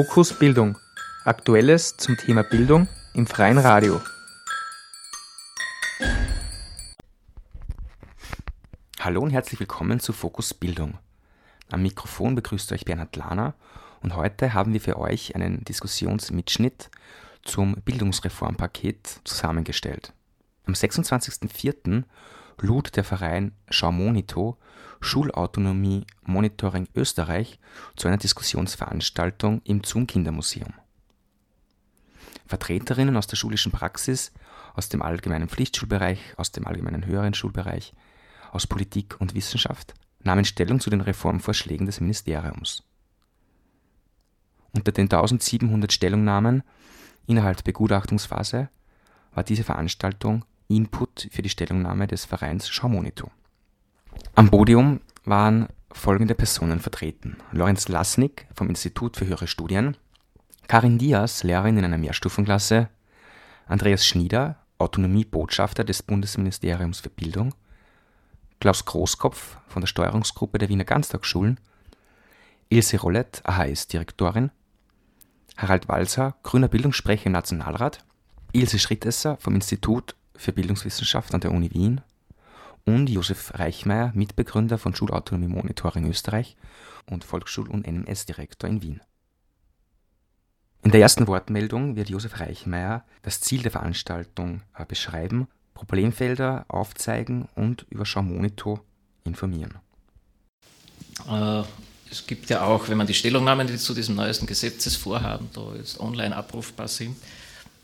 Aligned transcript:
Fokus 0.00 0.32
Bildung. 0.32 0.78
Aktuelles 1.26 1.98
zum 1.98 2.16
Thema 2.16 2.42
Bildung 2.42 2.88
im 3.12 3.26
freien 3.26 3.58
Radio. 3.58 4.00
Hallo 8.98 9.20
und 9.20 9.28
herzlich 9.28 9.60
willkommen 9.60 10.00
zu 10.00 10.14
Fokus 10.14 10.54
Bildung. 10.54 10.96
Am 11.70 11.82
Mikrofon 11.82 12.34
begrüßt 12.34 12.72
euch 12.72 12.86
Bernhard 12.86 13.14
Lahner 13.14 13.52
und 14.00 14.16
heute 14.16 14.54
haben 14.54 14.72
wir 14.72 14.80
für 14.80 14.98
euch 14.98 15.34
einen 15.34 15.64
Diskussionsmitschnitt 15.64 16.88
zum 17.42 17.74
Bildungsreformpaket 17.74 19.20
zusammengestellt. 19.24 20.14
Am 20.64 20.72
26.04. 20.72 22.04
lud 22.62 22.96
der 22.96 23.04
Verein 23.04 23.52
Schaumonito 23.68 24.58
Schulautonomie 25.00 26.06
Monitoring 26.22 26.86
Österreich 26.94 27.58
zu 27.96 28.08
einer 28.08 28.18
Diskussionsveranstaltung 28.18 29.62
im 29.64 29.82
Zoom 29.82 30.06
Kindermuseum. 30.06 30.74
Vertreterinnen 32.46 33.16
aus 33.16 33.26
der 33.26 33.36
schulischen 33.36 33.72
Praxis, 33.72 34.32
aus 34.74 34.88
dem 34.88 35.02
allgemeinen 35.02 35.48
Pflichtschulbereich, 35.48 36.34
aus 36.36 36.52
dem 36.52 36.66
allgemeinen 36.66 37.06
höheren 37.06 37.32
Schulbereich, 37.32 37.94
aus 38.52 38.66
Politik 38.66 39.20
und 39.20 39.34
Wissenschaft 39.34 39.94
nahmen 40.22 40.44
Stellung 40.44 40.80
zu 40.80 40.90
den 40.90 41.00
Reformvorschlägen 41.00 41.86
des 41.86 42.00
Ministeriums. 42.00 42.82
Unter 44.72 44.92
den 44.92 45.04
1700 45.04 45.92
Stellungnahmen 45.92 46.62
innerhalb 47.26 47.58
der 47.58 47.64
Begutachtungsphase 47.64 48.68
war 49.32 49.44
diese 49.44 49.64
Veranstaltung 49.64 50.44
Input 50.70 51.28
für 51.30 51.42
die 51.42 51.48
Stellungnahme 51.48 52.06
des 52.06 52.24
Vereins 52.24 52.68
Schaumonito. 52.68 53.30
Am 54.34 54.50
Podium 54.50 55.00
waren 55.24 55.68
folgende 55.92 56.34
Personen 56.34 56.80
vertreten. 56.80 57.36
Lorenz 57.52 57.88
Lasnik 57.88 58.46
vom 58.54 58.68
Institut 58.68 59.16
für 59.16 59.26
höhere 59.26 59.48
Studien, 59.48 59.96
Karin 60.68 60.98
Diaz, 60.98 61.42
Lehrerin 61.42 61.76
in 61.76 61.84
einer 61.84 61.98
Mehrstufenklasse, 61.98 62.88
Andreas 63.66 64.06
Schnieder, 64.06 64.56
Autonomiebotschafter 64.78 65.82
des 65.82 66.02
Bundesministeriums 66.02 67.00
für 67.00 67.10
Bildung, 67.10 67.52
Klaus 68.60 68.84
Großkopf 68.84 69.58
von 69.66 69.82
der 69.82 69.88
Steuerungsgruppe 69.88 70.58
der 70.58 70.68
Wiener 70.68 70.84
Ganztagsschulen, 70.84 71.58
Ilse 72.68 73.00
Rollett, 73.00 73.42
AHS-Direktorin, 73.44 74.52
Harald 75.56 75.88
Walser, 75.88 76.36
grüner 76.44 76.68
Bildungssprecher 76.68 77.26
im 77.26 77.32
Nationalrat, 77.32 78.04
Ilse 78.52 78.78
Schrittesser 78.78 79.36
vom 79.38 79.56
Institut 79.56 80.14
für 80.40 80.52
Bildungswissenschaft 80.52 81.34
an 81.34 81.40
der 81.40 81.52
Uni 81.52 81.70
Wien 81.72 82.00
und 82.86 83.10
Josef 83.10 83.52
Reichmeier, 83.54 84.10
Mitbegründer 84.14 84.78
von 84.78 84.94
Schulautonomie 84.94 85.48
Monitoring 85.52 86.08
Österreich 86.08 86.56
und 87.06 87.24
Volksschul- 87.24 87.68
und 87.68 87.86
NMS-Direktor 87.86 88.68
in 88.68 88.82
Wien. 88.82 89.00
In 90.82 90.92
der 90.92 91.02
ersten 91.02 91.26
Wortmeldung 91.26 91.94
wird 91.94 92.08
Josef 92.08 92.40
Reichmeier 92.40 93.04
das 93.20 93.40
Ziel 93.40 93.60
der 93.60 93.70
Veranstaltung 93.70 94.62
äh, 94.74 94.86
beschreiben, 94.86 95.46
Problemfelder 95.74 96.64
aufzeigen 96.68 97.46
und 97.54 97.86
über 97.90 98.06
Schaumonito 98.06 98.80
informieren. 99.24 99.78
Äh, 101.28 101.64
es 102.10 102.26
gibt 102.26 102.48
ja 102.48 102.62
auch, 102.62 102.88
wenn 102.88 102.96
man 102.96 103.06
die 103.06 103.14
Stellungnahmen, 103.14 103.66
die 103.66 103.76
zu 103.76 103.92
diesem 103.92 104.16
neuesten 104.16 104.46
Gesetzesvorhaben 104.46 105.50
da 105.52 105.74
jetzt 105.76 106.00
online 106.00 106.34
abrufbar 106.34 106.88
sind, 106.88 107.16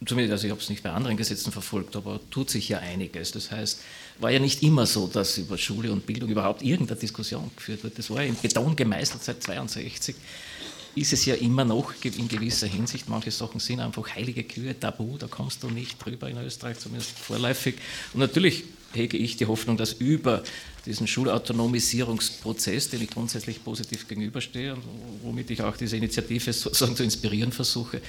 zumindest, 0.04 0.32
also 0.32 0.46
ich 0.46 0.50
habe 0.50 0.60
es 0.60 0.68
nicht 0.68 0.82
bei 0.82 0.90
anderen 0.90 1.16
Gesetzen 1.16 1.52
verfolgt, 1.52 1.96
aber 1.96 2.20
tut 2.30 2.50
sich 2.50 2.68
ja 2.68 2.78
einiges. 2.78 3.32
Das 3.32 3.50
heißt, 3.50 3.80
war 4.18 4.30
ja 4.30 4.38
nicht 4.38 4.62
immer 4.62 4.86
so, 4.86 5.06
dass 5.06 5.38
über 5.38 5.56
Schule 5.56 5.92
und 5.92 6.06
Bildung 6.06 6.28
überhaupt 6.28 6.62
irgendeine 6.62 7.00
Diskussion 7.00 7.50
geführt 7.56 7.82
wird. 7.84 7.98
Das 7.98 8.10
war 8.10 8.22
ja 8.22 8.28
in 8.28 8.36
Beton 8.36 8.76
gemeißelt 8.76 9.22
seit 9.22 9.42
62. 9.42 10.14
Ist 10.94 11.12
es 11.12 11.26
ja 11.26 11.34
immer 11.34 11.64
noch 11.64 11.92
in 12.02 12.28
gewisser 12.28 12.66
Hinsicht. 12.66 13.08
Manche 13.08 13.30
Sachen 13.30 13.60
sind 13.60 13.80
einfach 13.80 14.14
heilige 14.14 14.44
Kühe, 14.44 14.78
tabu, 14.78 15.18
da 15.18 15.26
kommst 15.26 15.62
du 15.62 15.68
nicht 15.68 16.02
drüber 16.02 16.28
in 16.28 16.38
Österreich, 16.38 16.78
zumindest 16.78 17.18
vorläufig. 17.18 17.76
Und 18.14 18.20
natürlich 18.20 18.64
hege 18.92 19.16
ich 19.16 19.36
die 19.36 19.46
Hoffnung, 19.46 19.76
dass 19.76 19.92
über 19.94 20.42
diesen 20.86 21.06
Schulautonomisierungsprozess, 21.06 22.90
den 22.90 23.02
ich 23.02 23.10
grundsätzlich 23.10 23.62
positiv 23.62 24.06
gegenüberstehe 24.08 24.74
und 24.74 24.82
womit 25.22 25.50
ich 25.50 25.62
auch 25.62 25.76
diese 25.76 25.96
Initiative 25.96 26.52
sozusagen 26.52 26.96
zu 26.96 27.02
inspirieren 27.02 27.52
versuche, 27.52 28.00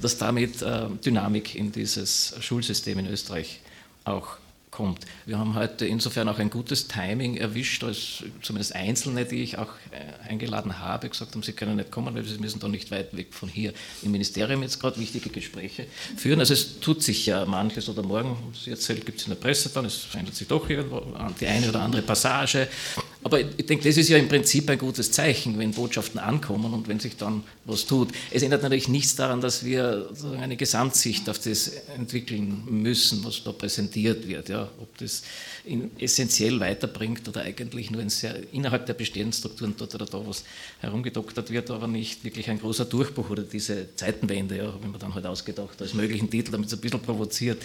dass 0.00 0.18
damit 0.18 0.62
äh, 0.62 0.86
Dynamik 1.04 1.54
in 1.54 1.72
dieses 1.72 2.34
Schulsystem 2.40 2.98
in 2.98 3.06
Österreich 3.06 3.60
auch 4.04 4.36
kommt. 4.76 5.06
Wir 5.24 5.38
haben 5.38 5.54
heute 5.54 5.86
insofern 5.86 6.28
auch 6.28 6.38
ein 6.38 6.50
gutes 6.50 6.86
Timing 6.86 7.38
erwischt, 7.38 7.82
als 7.82 8.22
zumindest 8.42 8.74
Einzelne, 8.74 9.24
die 9.24 9.42
ich 9.42 9.56
auch 9.56 9.70
äh, 9.90 10.28
eingeladen 10.28 10.80
habe, 10.80 11.08
gesagt 11.08 11.34
haben, 11.34 11.42
sie 11.42 11.54
können 11.54 11.76
nicht 11.76 11.90
kommen, 11.90 12.14
weil 12.14 12.24
sie 12.24 12.36
müssen 12.36 12.60
doch 12.60 12.68
nicht 12.68 12.90
weit 12.90 13.16
weg 13.16 13.28
von 13.30 13.48
hier 13.48 13.72
im 14.02 14.12
Ministerium 14.12 14.62
jetzt 14.62 14.78
gerade 14.78 15.00
wichtige 15.00 15.30
Gespräche 15.30 15.86
führen. 16.18 16.40
Also 16.40 16.52
es 16.52 16.78
tut 16.80 17.02
sich 17.02 17.24
ja 17.24 17.46
manches 17.46 17.88
oder 17.88 18.02
morgen, 18.02 18.36
Sie 18.52 18.70
erzählt, 18.70 19.06
gibt 19.06 19.18
es 19.18 19.26
in 19.26 19.30
der 19.30 19.40
Presse 19.40 19.70
dann, 19.70 19.86
es 19.86 19.96
verändert 19.96 20.34
sich 20.34 20.46
doch 20.46 20.68
irgendwo 20.68 21.02
die 21.40 21.46
eine 21.46 21.70
oder 21.70 21.80
andere 21.80 22.02
Passage. 22.02 22.68
Aber 23.26 23.40
ich 23.40 23.66
denke, 23.66 23.82
das 23.88 23.96
ist 23.96 24.08
ja 24.08 24.18
im 24.18 24.28
Prinzip 24.28 24.70
ein 24.70 24.78
gutes 24.78 25.10
Zeichen, 25.10 25.58
wenn 25.58 25.72
Botschaften 25.72 26.20
ankommen 26.20 26.72
und 26.72 26.86
wenn 26.86 27.00
sich 27.00 27.16
dann 27.16 27.42
was 27.64 27.84
tut. 27.84 28.10
Es 28.30 28.44
ändert 28.44 28.62
natürlich 28.62 28.86
nichts 28.86 29.16
daran, 29.16 29.40
dass 29.40 29.64
wir 29.64 30.08
eine 30.40 30.56
Gesamtsicht 30.56 31.28
auf 31.28 31.40
das 31.40 31.72
entwickeln 31.96 32.62
müssen, 32.70 33.24
was 33.24 33.42
da 33.42 33.50
präsentiert 33.50 34.28
wird. 34.28 34.48
Ja 34.48 34.70
ob 34.80 34.96
das 34.98 35.22
essentiell 35.98 36.60
weiterbringt 36.60 37.28
oder 37.28 37.42
eigentlich 37.42 37.90
nur 37.90 38.08
sehr, 38.08 38.36
innerhalb 38.52 38.86
der 38.86 38.94
bestehenden 38.94 39.32
Strukturen 39.32 39.74
dort 39.76 39.94
oder 39.94 40.06
da 40.06 40.24
was 40.26 40.44
herumgedoktert 40.80 41.50
wird, 41.50 41.70
aber 41.70 41.88
nicht 41.88 42.24
wirklich 42.24 42.48
ein 42.48 42.60
großer 42.60 42.84
Durchbruch 42.84 43.30
oder 43.30 43.42
diese 43.42 43.94
Zeitenwende, 43.96 44.56
ja, 44.56 44.72
ich 44.80 44.86
mir 44.86 44.98
dann 44.98 45.14
halt 45.14 45.26
ausgedacht, 45.26 45.80
als 45.80 45.94
möglichen 45.94 46.30
Titel, 46.30 46.52
damit 46.52 46.68
es 46.68 46.74
ein 46.74 46.80
bisschen 46.80 47.00
provoziert. 47.00 47.62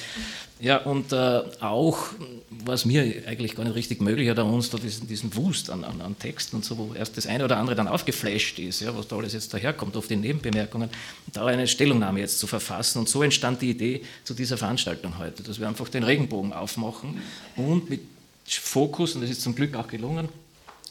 Ja, 0.60 0.78
und 0.78 1.12
äh, 1.12 1.42
auch, 1.60 2.08
was 2.50 2.86
mir 2.86 3.24
eigentlich 3.28 3.56
gar 3.56 3.64
nicht 3.64 3.76
richtig 3.76 4.02
möglich 4.02 4.30
hat, 4.30 4.40
uns 4.40 4.70
da 4.70 4.78
diesen, 4.78 5.08
diesen 5.08 5.30
Wust 5.52 5.70
an, 5.70 5.84
an, 5.84 6.00
an 6.00 6.18
Texten 6.18 6.56
und 6.56 6.64
so, 6.64 6.78
wo 6.78 6.94
erst 6.94 7.18
das 7.18 7.28
eine 7.28 7.44
oder 7.44 7.58
andere 7.58 7.76
dann 7.76 7.90
aufgeflasht 7.90 8.58
ist, 8.58 8.80
ja, 8.80 8.96
was 8.96 9.10
da 9.10 9.18
alles 9.18 9.34
jetzt 9.34 9.54
daherkommt, 9.54 9.98
auf 9.98 10.08
den 10.08 10.22
Nebenbemerkungen, 10.22 10.90
da 11.34 11.46
eine 11.46 11.68
Stellungnahme 11.68 12.22
jetzt 12.22 12.40
zu 12.40 12.48
verfassen. 12.48 13.00
Und 13.00 13.10
so 13.10 13.22
entstand 13.22 13.62
die 13.62 13.72
Idee 13.72 14.02
zu 14.24 14.34
dieser 14.34 14.58
Veranstaltung 14.58 15.18
heute, 15.20 15.44
dass 15.44 15.60
wir 15.60 15.68
einfach 15.68 15.90
den 15.90 16.04
Regenbogen 16.04 16.54
aufmachen 16.54 17.22
und 17.58 17.90
mit 17.90 18.00
Fokus, 18.46 19.16
und 19.16 19.22
das 19.22 19.30
ist 19.30 19.42
zum 19.42 19.54
Glück 19.54 19.76
auch 19.76 19.88
gelungen, 19.90 20.30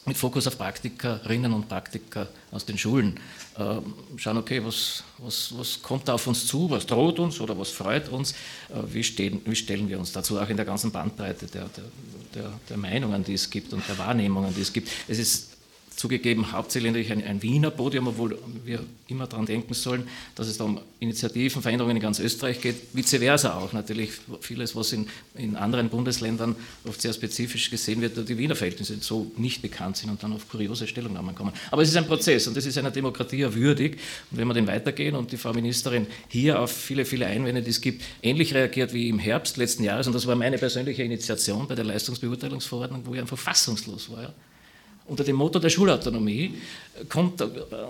mit 0.05 0.17
Fokus 0.17 0.47
auf 0.47 0.57
Praktikerinnen 0.57 1.53
und 1.53 1.69
Praktiker 1.69 2.27
aus 2.51 2.65
den 2.65 2.77
Schulen 2.77 3.19
äh, 3.57 3.75
schauen, 4.17 4.37
okay, 4.37 4.63
was, 4.63 5.03
was, 5.19 5.53
was 5.55 5.81
kommt 5.81 6.07
da 6.07 6.15
auf 6.15 6.25
uns 6.25 6.47
zu, 6.47 6.69
was 6.69 6.85
droht 6.85 7.19
uns 7.19 7.39
oder 7.39 7.57
was 7.57 7.69
freut 7.69 8.09
uns, 8.09 8.31
äh, 8.31 8.35
wie, 8.87 9.03
stehen, 9.03 9.41
wie 9.45 9.55
stellen 9.55 9.87
wir 9.89 9.99
uns 9.99 10.11
dazu, 10.11 10.39
auch 10.39 10.49
in 10.49 10.57
der 10.57 10.65
ganzen 10.65 10.91
Bandbreite 10.91 11.45
der, 11.45 11.65
der, 11.65 11.83
der, 12.33 12.51
der 12.69 12.77
Meinungen, 12.77 13.23
die 13.23 13.33
es 13.33 13.49
gibt 13.49 13.73
und 13.73 13.87
der 13.87 13.97
Wahrnehmungen, 13.97 14.53
die 14.55 14.61
es 14.61 14.73
gibt. 14.73 14.89
Es 15.07 15.19
ist 15.19 15.50
zugegeben 16.01 16.51
hauptsächlich 16.51 17.11
ein, 17.11 17.23
ein, 17.23 17.43
Wiener 17.43 17.69
Podium, 17.69 18.07
obwohl 18.07 18.35
wir 18.65 18.79
immer 19.07 19.27
daran 19.27 19.45
denken 19.45 19.75
sollen, 19.75 20.07
dass 20.33 20.47
es 20.47 20.57
da 20.57 20.63
um 20.63 20.79
Initiativen, 20.99 21.61
Veränderungen 21.61 21.97
in 21.97 22.01
ganz 22.01 22.19
Österreich 22.19 22.59
geht, 22.59 22.75
vice 22.93 23.17
versa 23.19 23.53
auch 23.53 23.71
natürlich. 23.71 24.09
Vieles, 24.39 24.75
was 24.75 24.93
in, 24.93 25.07
in 25.35 25.55
anderen 25.55 25.89
Bundesländern 25.89 26.55
oft 26.85 26.99
sehr 26.99 27.13
spezifisch 27.13 27.69
gesehen 27.69 28.01
wird, 28.01 28.17
die 28.27 28.37
Wiener 28.37 28.55
Verhältnisse 28.55 28.97
so 28.99 29.31
nicht 29.37 29.61
bekannt 29.61 29.97
sind 29.97 30.09
und 30.09 30.23
dann 30.23 30.33
auf 30.33 30.49
kuriose 30.49 30.87
Stellungnahmen 30.87 31.35
kommen. 31.35 31.53
Aber 31.69 31.83
es 31.83 31.89
ist 31.89 31.97
ein 31.97 32.07
Prozess 32.07 32.47
und 32.47 32.57
das 32.57 32.65
ist 32.65 32.79
einer 32.79 32.91
Demokratie 32.91 33.37
ja 33.37 33.53
würdig. 33.53 33.99
Und 34.31 34.39
wenn 34.39 34.47
wir 34.47 34.55
den 34.55 34.65
weitergehen 34.65 35.15
und 35.15 35.31
die 35.31 35.37
Frau 35.37 35.53
Ministerin 35.53 36.07
hier 36.29 36.59
auf 36.59 36.71
viele, 36.71 37.05
viele 37.05 37.27
Einwände, 37.27 37.61
die 37.61 37.69
es 37.69 37.79
gibt, 37.79 38.01
ähnlich 38.23 38.55
reagiert 38.55 38.91
wie 38.91 39.07
im 39.07 39.19
Herbst 39.19 39.57
letzten 39.57 39.83
Jahres, 39.83 40.07
und 40.07 40.13
das 40.13 40.25
war 40.25 40.35
meine 40.35 40.57
persönliche 40.57 41.03
Initiation 41.03 41.67
bei 41.67 41.75
der 41.75 41.85
Leistungsbeurteilungsverordnung, 41.85 43.05
wo 43.05 43.13
ich 43.13 43.21
einfach 43.21 43.37
fassungslos 43.37 44.09
war. 44.09 44.23
Ja 44.23 44.33
unter 45.05 45.23
dem 45.23 45.35
Motto 45.35 45.59
der 45.59 45.69
Schulautonomie 45.69 46.53
kommt 47.09 47.41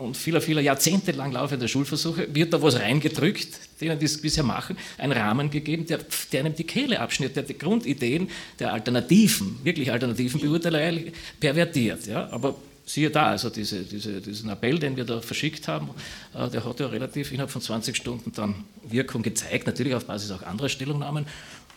und 0.02 0.16
vieler, 0.16 0.42
vieler 0.42 0.62
Jahrzehnte 0.62 1.12
lang 1.12 1.32
laufender 1.32 1.68
Schulversuche, 1.68 2.34
wird 2.34 2.54
da 2.54 2.62
was 2.62 2.80
reingedrückt, 2.80 3.50
denen 3.80 4.00
die 4.00 4.06
es 4.06 4.22
bisher 4.22 4.44
machen, 4.44 4.78
ein 4.98 5.12
Rahmen 5.12 5.50
gegeben, 5.50 5.86
der, 5.86 6.00
der 6.32 6.40
einem 6.42 6.56
die 6.56 6.64
Kehle 6.64 7.00
abschnitt, 7.00 7.36
der 7.36 7.44
die 7.44 7.58
Grundideen 7.58 8.30
der 8.60 8.74
Alternativen, 8.74 9.60
wirklich 9.64 9.92
alternativen 9.92 10.42
Beurteilerei 10.42 11.12
pervertiert. 11.40 12.08
Ja? 12.08 12.30
Aber 12.32 12.56
siehe 12.86 13.10
da, 13.10 13.28
also 13.28 13.50
diese, 13.50 13.84
diese, 13.84 14.22
diesen 14.22 14.50
Appell, 14.50 14.80
den 14.80 14.98
wir 14.98 15.06
da 15.06 15.22
verschickt 15.22 15.68
haben, 15.68 15.90
äh, 16.34 16.50
der 16.50 16.66
hat 16.66 16.80
ja 16.80 16.88
relativ 16.88 17.32
innerhalb 17.32 17.52
von 17.52 17.62
20 17.62 17.96
Stunden 17.96 18.32
dann 18.34 18.56
Wirkung 18.84 19.22
gezeigt, 19.22 19.68
natürlich 19.68 19.96
auf 19.96 20.06
Basis 20.06 20.32
auch 20.32 20.44
anderer 20.44 20.70
Stellungnahmen 20.70 21.26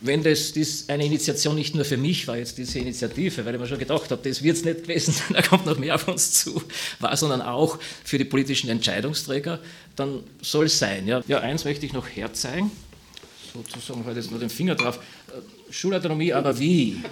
wenn 0.04 0.22
das, 0.22 0.52
das, 0.52 0.84
eine 0.88 1.06
Initiation 1.06 1.54
nicht 1.54 1.74
nur 1.74 1.84
für 1.84 1.96
mich 1.96 2.28
war, 2.28 2.36
jetzt 2.36 2.58
diese 2.58 2.78
Initiative, 2.78 3.44
weil 3.44 3.54
ich 3.54 3.60
mir 3.60 3.66
schon 3.66 3.78
gedacht 3.78 4.10
habe, 4.10 4.28
das 4.28 4.42
wird 4.42 4.58
es 4.58 4.64
nicht 4.64 4.82
gewesen 4.82 5.12
sein, 5.14 5.32
da 5.32 5.42
kommt 5.42 5.64
noch 5.64 5.78
mehr 5.78 5.94
auf 5.94 6.06
uns 6.06 6.32
zu, 6.32 6.62
war, 7.00 7.16
sondern 7.16 7.40
auch 7.40 7.78
für 8.04 8.18
die 8.18 8.24
politischen 8.24 8.68
Entscheidungsträger, 8.68 9.60
dann 9.96 10.22
soll 10.42 10.66
es 10.66 10.78
sein. 10.78 11.08
Ja. 11.08 11.22
ja, 11.26 11.40
eins 11.40 11.64
möchte 11.64 11.86
ich 11.86 11.94
noch 11.94 12.06
herzeigen, 12.06 12.70
sozusagen 13.54 14.04
heute 14.04 14.20
jetzt 14.20 14.30
nur 14.30 14.40
den 14.40 14.50
Finger 14.50 14.74
drauf, 14.74 14.98
äh, 15.28 15.72
Schulautonomie, 15.72 16.34
aber 16.34 16.58
wie? 16.58 17.02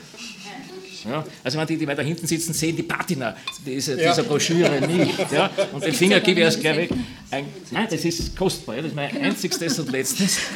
Ja? 1.05 1.25
Also 1.43 1.59
wenn 1.59 1.67
die, 1.67 1.79
die 1.79 1.87
weiter 1.87 2.03
hinten 2.03 2.27
sitzen, 2.27 2.53
sehen 2.53 2.77
die 2.77 2.83
Patina 2.83 3.37
dieser, 3.65 3.99
ja. 3.99 4.11
dieser 4.11 4.23
Broschüre 4.25 4.81
nicht. 4.87 5.33
Ja? 5.33 5.50
Und 5.73 5.83
den 5.83 5.94
Finger 5.94 6.21
gebe 6.21 6.41
ich 6.41 6.44
erst 6.44 6.61
gleich 6.61 6.77
weg. 6.77 6.91
Ein, 7.31 7.47
nein, 7.71 7.89
das 7.91 8.05
ist 8.05 8.37
kostbar, 8.37 8.77
ja? 8.77 8.83
das 8.83 8.91
ist 8.91 8.97
mein 8.97 9.17
einzigstes 9.17 9.79
und 9.79 9.91
letztes. 9.91 10.39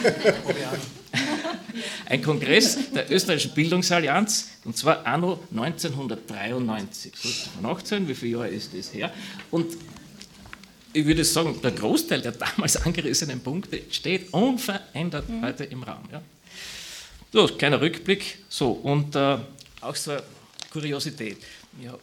Ein 2.07 2.23
Kongress 2.23 2.79
der 2.93 3.11
Österreichischen 3.11 3.55
Bildungsallianz, 3.55 4.49
und 4.65 4.77
zwar 4.77 5.07
anno 5.07 5.41
1993. 5.51 7.13
So, 7.15 7.69
18, 7.69 8.09
wie 8.09 8.15
viele 8.15 8.33
Jahre 8.33 8.49
ist 8.49 8.71
das 8.75 8.93
her? 8.93 9.13
Und 9.51 9.77
ich 10.93 11.05
würde 11.05 11.25
sagen, 11.25 11.61
der 11.63 11.73
Großteil 11.73 12.23
der 12.23 12.33
damals 12.33 12.77
angerissenen 12.87 13.41
Punkte 13.41 13.83
steht 13.91 14.33
unverändert 14.33 15.29
mhm. 15.29 15.45
heute 15.45 15.65
im 15.65 15.83
Raum. 15.83 16.05
Ja. 16.11 16.23
So, 17.33 17.47
kleiner 17.49 17.81
Rückblick. 17.81 18.39
So, 18.49 18.71
und 18.71 19.15
äh, 19.15 19.39
auch 19.83 19.95
so 19.95 20.13
eine 20.13 20.23
Kuriosität. 20.71 21.39
Ich 21.81 21.89
habe 21.89 22.01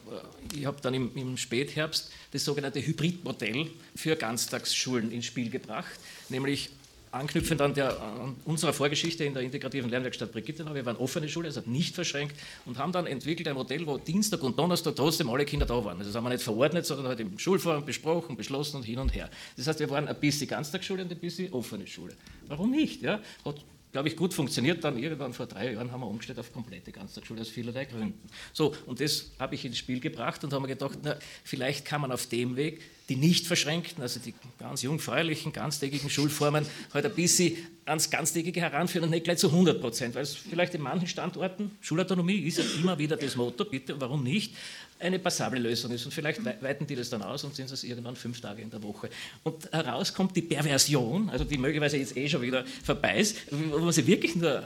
äh, 0.56 0.66
hab 0.66 0.82
dann 0.82 0.94
im, 0.94 1.12
im, 1.16 1.38
Spätherbst 1.38 2.12
das 2.32 2.46
sogenannte 2.46 2.86
Hybridmodell 2.86 3.68
für 3.96 4.16
Ganztagsschulen 4.16 5.12
ins 5.12 5.26
Spiel 5.26 5.50
gebracht, 5.50 6.00
nämlich 6.30 6.70
anknüpfend 7.14 7.62
an, 7.62 7.74
der, 7.74 8.02
an 8.02 8.36
unserer 8.46 8.74
Vorgeschichte 8.74 9.24
in 9.24 9.34
der 9.34 9.44
integrativen 9.44 9.90
Lernwerkstatt 9.90 10.32
Brigittenau. 10.32 10.74
Wir 10.74 10.86
waren 10.86 10.98
offene 10.98 11.30
Schule, 11.30 11.48
also 11.48 11.62
nicht 11.66 11.96
verschränkt 11.96 12.36
und 12.66 12.78
haben 12.78 12.92
dann 12.92 13.06
entwickelt 13.06 13.48
ein 13.48 13.56
Modell, 13.56 13.86
wo 13.86 13.98
Dienstag 13.98 14.42
und 14.44 14.58
Donnerstag 14.58 14.96
trotzdem 14.96 15.30
alle 15.30 15.46
Kinder 15.46 15.66
da 15.66 15.84
waren. 15.86 15.98
Also 15.98 16.10
das 16.10 16.16
haben 16.16 16.24
wir 16.24 16.32
nicht 16.32 16.44
verordnet, 16.44 16.86
sondern 16.86 17.08
halt 17.08 17.20
im 17.20 17.38
Schulforum 17.38 17.86
besprochen, 17.86 18.36
beschlossen 18.36 18.78
und 18.78 18.84
hin 18.84 19.00
und 19.00 19.14
her. 19.14 19.30
Das 19.56 19.68
heißt, 19.68 19.80
wir 19.80 19.90
waren 19.90 20.08
ein 20.08 20.20
bisschen 20.20 20.48
Ganztagsschule 20.48 21.04
und 21.04 21.12
ein 21.12 21.20
bisschen 21.20 21.54
offene 21.54 21.86
Schule. 21.86 22.14
Warum 22.48 22.72
nicht? 22.72 23.02
Ja? 23.02 23.20
Hat 23.46 23.64
glaube 23.94 24.10
ich, 24.10 24.18
gut 24.18 24.34
funktioniert. 24.34 24.84
Dann 24.84 24.98
irgendwann 24.98 25.32
vor 25.34 25.46
drei 25.46 25.72
Jahren 25.72 25.92
haben 25.92 26.02
wir 26.02 26.08
umgestellt 26.08 26.40
auf 26.40 26.52
komplette 26.52 26.92
Ganztagsschule 26.92 27.40
aus 27.40 27.48
vielerlei 27.48 27.86
Gründen. 27.86 28.28
So, 28.52 28.76
und 28.86 29.00
das 29.00 29.32
habe 29.40 29.56
ich 29.56 29.64
ins 29.64 29.78
Spiel 29.78 30.02
gebracht 30.02 30.44
und 30.44 30.52
haben 30.52 30.64
mir 30.64 30.70
gedacht, 30.70 30.98
na, 31.04 31.16
vielleicht 31.44 31.86
kann 31.86 32.02
man 32.02 32.12
auf 32.12 32.26
dem 32.26 32.58
Weg 32.58 32.82
die 33.10 33.16
nicht 33.18 33.48
verschränkten, 33.48 34.02
also 34.02 34.20
die 34.20 34.34
ganz 34.60 34.82
jungfräulichen, 34.82 35.52
ganztägigen 35.52 36.10
Schulformen, 36.10 36.66
halt 36.94 37.06
ein 37.06 37.14
bisschen 37.14 37.58
ans 37.86 38.10
Ganztägige 38.10 38.62
heranführen 38.62 39.06
und 39.06 39.12
nicht 39.12 39.26
gleich 39.26 39.40
zu 39.40 39.48
100 39.48 39.82
Prozent, 39.82 40.16
weil 40.16 40.24
es 40.24 40.34
vielleicht 40.36 40.74
in 40.74 40.82
manchen 40.82 41.08
Standorten, 41.08 41.72
Schulautonomie 41.82 42.40
ist 42.40 42.60
ja 42.60 42.64
immer 42.80 42.98
wieder 42.98 43.18
das 43.18 43.36
Motto, 43.36 43.66
bitte, 43.66 44.00
warum 44.00 44.24
nicht, 44.24 44.54
eine 45.00 45.20
passable 45.20 45.60
Lösung 45.60 45.92
ist. 45.92 46.06
Und 46.06 46.14
vielleicht 46.14 46.44
weiten 46.62 46.88
die 46.88 46.96
das 46.96 47.10
dann 47.10 47.22
aus 47.22 47.44
und 47.44 47.56
sind 47.56 47.70
es 47.70 47.84
irgendwann 47.84 48.16
fünf 48.16 48.40
Tage 48.40 48.62
in 48.62 48.70
der 48.70 48.82
Woche. 48.82 49.10
Und 49.44 49.70
heraus 49.72 50.14
kommt 50.14 50.36
die 50.36 50.42
Perversion, 50.42 51.30
also 51.30 51.44
die 51.44 51.58
möglicherweise 51.58 51.98
jetzt 51.98 52.16
eh 52.16 52.30
schon 52.30 52.42
wieder 52.42 52.64
vorbei 52.84 53.20
ist, 53.20 53.38
wo 53.52 53.80
man 53.80 53.92
sich 53.92 54.08
wirklich 54.08 54.36
nur, 54.36 54.64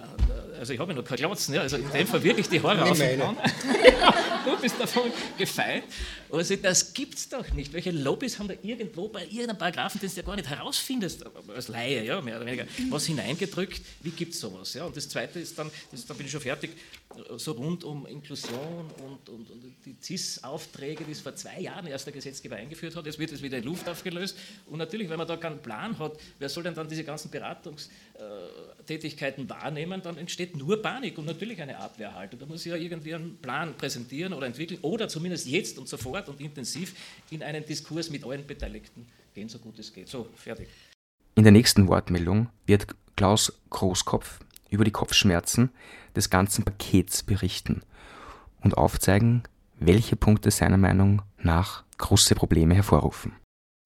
also 0.57 0.74
ich 0.74 0.80
habe 0.80 0.92
ja 0.92 0.98
noch 0.98 1.06
keine 1.06 1.18
Glotzen, 1.18 1.56
ja, 1.56 1.62
also 1.62 1.77
in 1.77 1.89
dem 1.92 2.07
Fall 2.07 2.24
wirklich 2.24 2.50
die 2.50 2.62
Haare 2.62 2.83
auffahren. 2.83 3.19
du 4.45 4.57
bist 4.62 4.75
davon 4.80 5.12
gefeit. 5.38 5.83
Also 6.31 6.56
das 6.56 6.94
gibt 6.94 7.15
es 7.15 7.30
doch 7.30 7.50
nicht. 7.51 7.74
Welche 7.74 7.92
Lobbys 7.92 8.39
haben 8.39 8.48
da 8.48 8.56
irgendwo 8.62 9.07
bei 9.07 9.24
irgendeinem 9.24 9.57
Paragraphen, 9.57 10.00
den 10.00 10.09
du 10.09 10.15
ja 10.15 10.21
gar 10.21 10.36
nicht 10.36 10.50
herausfindest, 10.50 11.25
als 11.54 11.68
Laie, 11.68 12.04
ja, 12.04 12.21
mehr 12.21 12.38
oder 12.38 12.45
weniger, 12.45 12.65
was 12.89 13.06
hineingedrückt? 13.06 13.81
Wie 14.01 14.12
gibt 14.12 14.33
es 14.33 14.39
sowas? 14.39 14.74
Ja? 14.74 14.86
Und 14.86 14.95
das 14.95 15.07
Zweite 15.09 15.39
ist 15.39 15.57
dann, 15.57 15.69
das, 15.92 16.06
da 16.06 16.13
bin 16.13 16.25
ich 16.25 16.31
schon 16.31 16.42
fertig, 16.42 16.71
so 17.38 17.54
rund 17.54 17.83
um 17.83 18.06
Inklusion 18.06 18.86
und, 19.04 19.27
und, 19.30 19.50
und 19.50 19.63
die 19.86 19.95
CIS-Aufträge, 20.01 21.06
die 21.06 21.12
es 21.12 21.21
vor 21.21 21.36
zwei 21.36 21.62
Jahren 21.62 21.88
erst 21.88 22.06
der 22.06 22.13
Gesetzgeber 22.13 22.57
eingeführt 22.57 22.95
hat. 22.95 23.06
Jetzt 23.06 23.19
wird 23.19 23.31
es 23.31 23.42
wieder 23.42 23.57
in 23.57 23.63
Luft 23.63 23.88
aufgelöst. 23.88 24.38
Und 24.68 24.77
natürlich, 24.77 25.09
wenn 25.09 25.18
man 25.18 25.27
da 25.27 25.38
keinen 25.38 25.59
Plan 25.59 25.98
hat, 26.00 26.19
wer 26.39 26.50
soll 26.50 26.63
denn 26.63 26.75
dann 26.75 26.89
diese 26.89 27.04
ganzen 27.04 27.30
Beratungstätigkeiten 27.31 29.50
wahrnehmen, 29.50 30.01
dann 30.01 30.18
entsteht 30.18 30.57
nur 30.57 30.81
Panik 30.81 31.18
und 31.18 31.25
natürlich 31.25 31.62
eine 31.62 31.77
Abwehrhaltung. 31.77 32.39
Da 32.39 32.45
muss 32.45 32.65
ich 32.65 32.71
ja 32.71 32.77
irgendwie 32.77 33.15
einen 33.15 33.38
Plan 33.38 33.75
präsentieren 33.77 34.33
oder 34.33 34.48
entwickeln 34.48 34.80
oder 34.81 35.07
zumindest 35.07 35.48
jetzt 35.48 35.80
und 35.80 35.88
sofort 35.88 36.27
und 36.30 36.42
intensiv 36.42 36.94
in 37.31 37.42
einen 37.42 37.65
Diskurs 37.65 38.09
mit 38.09 38.25
allen 38.25 38.45
Beteiligten 38.45 39.07
gehen, 39.33 39.48
so 39.50 39.59
gut 39.59 39.80
es 39.80 39.94
geht. 39.94 40.09
So, 40.09 40.27
fertig. 40.36 40.68
In 41.36 41.44
der 41.44 41.51
nächsten 41.51 41.88
Wortmeldung 41.88 42.50
wird 42.65 42.88
Klaus 43.15 43.54
Großkopf 43.69 44.39
über 44.69 44.84
die 44.84 44.92
Kopfschmerzen 44.92 45.69
des 46.16 46.30
ganzen 46.30 46.64
Pakets 46.64 47.24
berichten 47.24 47.81
und 48.62 48.78
aufzeigen, 48.78 49.44
welche 49.80 50.16
Punkte 50.16 50.52
seiner 50.52 50.78
Meinung 50.78 51.22
nach 51.42 51.84
große 51.98 52.36
Probleme 52.36 52.75
hervorrufen. 52.75 53.34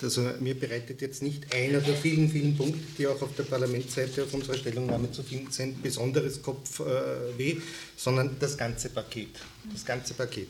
Also 0.03 0.21
mir 0.39 0.55
bereitet 0.55 1.01
jetzt 1.01 1.21
nicht 1.21 1.53
einer 1.53 1.79
der 1.79 1.95
vielen, 1.95 2.29
vielen 2.29 2.57
Punkte, 2.57 2.79
die 2.97 3.05
auch 3.05 3.21
auf 3.21 3.35
der 3.37 3.43
Parlamentsseite 3.43 4.23
auf 4.23 4.33
unserer 4.33 4.57
Stellungnahme 4.57 5.11
zu 5.11 5.21
finden 5.21 5.51
sind, 5.51 5.83
besonderes 5.83 6.41
Kopfweh, 6.41 7.51
äh, 7.51 7.61
sondern 7.95 8.35
das 8.39 8.57
ganze 8.57 8.89
Paket. 8.89 9.29
Das 9.71 9.85
ganze 9.85 10.15
Paket. 10.15 10.47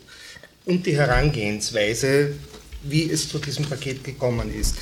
Und 0.66 0.86
die 0.86 0.96
Herangehensweise, 0.96 2.34
wie 2.84 3.12
es 3.12 3.28
zu 3.28 3.40
diesem 3.40 3.66
Paket 3.66 4.04
gekommen 4.04 4.54
ist. 4.54 4.78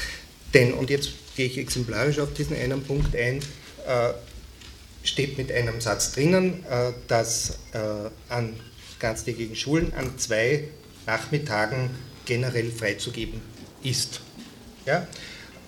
Denn, 0.53 0.73
und 0.73 0.89
jetzt 0.89 1.13
gehe 1.35 1.47
ich 1.47 1.57
exemplarisch 1.57 2.19
auf 2.19 2.33
diesen 2.33 2.55
einen 2.55 2.83
Punkt 2.83 3.15
ein, 3.15 3.39
äh, 3.87 4.13
steht 5.03 5.37
mit 5.37 5.51
einem 5.51 5.81
Satz 5.81 6.13
drinnen, 6.13 6.63
äh, 6.69 6.91
dass 7.07 7.59
äh, 7.73 7.79
an 8.29 8.53
ganztägigen 8.99 9.55
Schulen 9.55 9.93
an 9.93 10.17
zwei 10.17 10.65
Nachmittagen 11.05 11.89
generell 12.25 12.71
freizugeben 12.71 13.41
ist. 13.83 14.21
Ja? 14.85 15.07